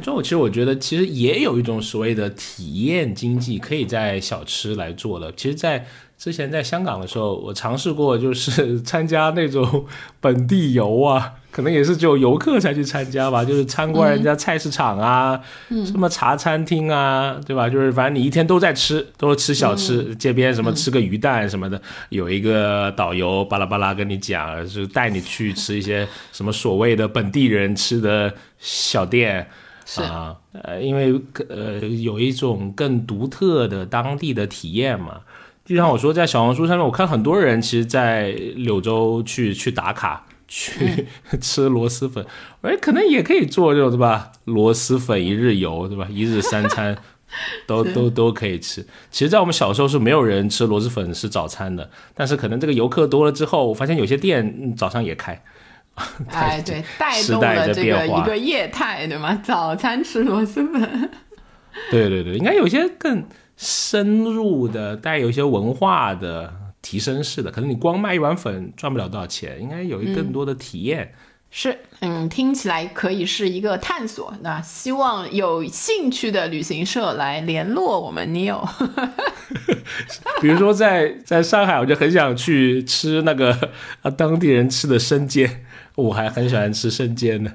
[0.02, 5.32] 这我其实我觉得，其实也有一种所谓的体验经济可以在小吃来做的。
[5.32, 5.86] 其实，在
[6.24, 9.84] 之前在香港的时候，我尝试过，就是 参加那种
[10.22, 11.34] 本地游啊。
[11.50, 15.38] 可能也是只有游客才去参加吧，就是参观人家菜市场啊，
[15.84, 17.68] 什么茶餐厅啊，对吧？
[17.68, 29.46] 就是反正你一天都在吃，都是吃小吃，街边什么吃个鱼蛋什么的，有一个导游巴拉巴拉跟你讲，就带你去吃一些什么所谓的本地人吃的小店
[29.98, 31.20] 啊，呃，因为
[31.50, 35.20] 呃有一种更独特的当地的体验嘛。
[35.64, 40.26] 就像我说，在小红书上面，我看很多人其实，在柳州去去打卡。
[40.46, 41.06] 去
[41.40, 42.24] 吃螺蛳粉，
[42.60, 44.30] 哎，可能也可以做，这种对吧？
[44.44, 46.06] 螺蛳粉一日游，对吧？
[46.10, 46.96] 一日三餐
[47.66, 48.86] 都都都可以吃。
[49.10, 55.42] 其实，在我们小时候是没有人吃螺蛳粉是早餐的，但是可能这个游客多了之后，我发现有些店早上也开。
[56.28, 59.34] 哎， 对，带动了这个一个业态，对吗？
[59.42, 61.10] 早餐吃螺蛳粉。
[61.90, 63.24] 对对对，应该有些更
[63.56, 66.52] 深入的，带有一些文化的
[66.82, 71.14] 提升式的，可能你光卖一碗粉赚不了多少钱，应该有一更多的体验。
[71.56, 74.34] 是，嗯，听起来可以是一个探索。
[74.40, 78.68] 那希望有兴趣的旅行社来联络我们 Neil。
[80.42, 83.52] 比如说在在上海，我就很想去吃那个
[84.02, 87.52] 啊 当地人吃的生煎，我还很喜欢吃生煎呢，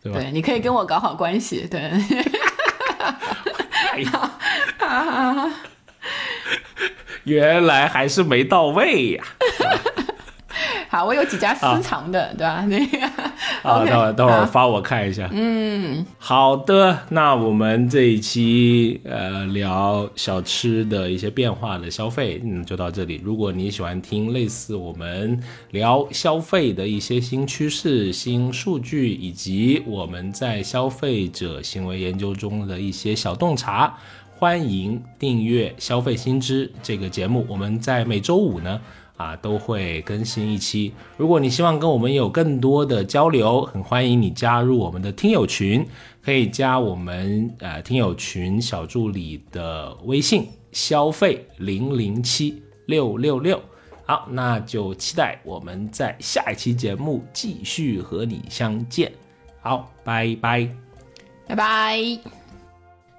[0.00, 0.20] 对吧？
[0.20, 1.80] 对，你可以跟我搞好关系，对。
[3.92, 4.30] 哎呀，
[7.24, 9.24] 原来还是没到位呀。
[10.88, 12.62] 好，我有几家私藏的，对吧？
[12.68, 12.98] 那个，
[13.62, 15.26] 好，等会儿等会儿发我看一下。
[15.32, 23.22] 嗯，好的，那我们这一期呃聊小吃的一些变化的消费，嗯，就到这里。
[23.24, 33.96] 如果你喜欢听类似我们聊消费的一些新趋势、新数据，以及我们在消费者行为研究中的一些小洞察，
[34.42, 37.46] 欢迎订阅《消费新知》这个节目。
[37.48, 38.80] 我们在每周五呢。
[39.16, 40.92] 啊，都会更新一期。
[41.16, 45.86] 如果你希望跟我们有更多的交流，很欢迎你加入我们的听友群，
[46.20, 53.60] 可以加我们呃听友群小助理的微信，消费零零七六六六。
[54.06, 59.12] 好，那就期待我们在下一期节目继续和你相见。
[59.60, 60.68] 好，拜拜，
[61.46, 62.41] 拜拜。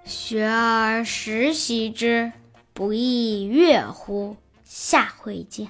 [0.06, 2.32] 学而时习之，
[2.74, 4.38] 不亦说乎？
[4.64, 5.70] 下回见。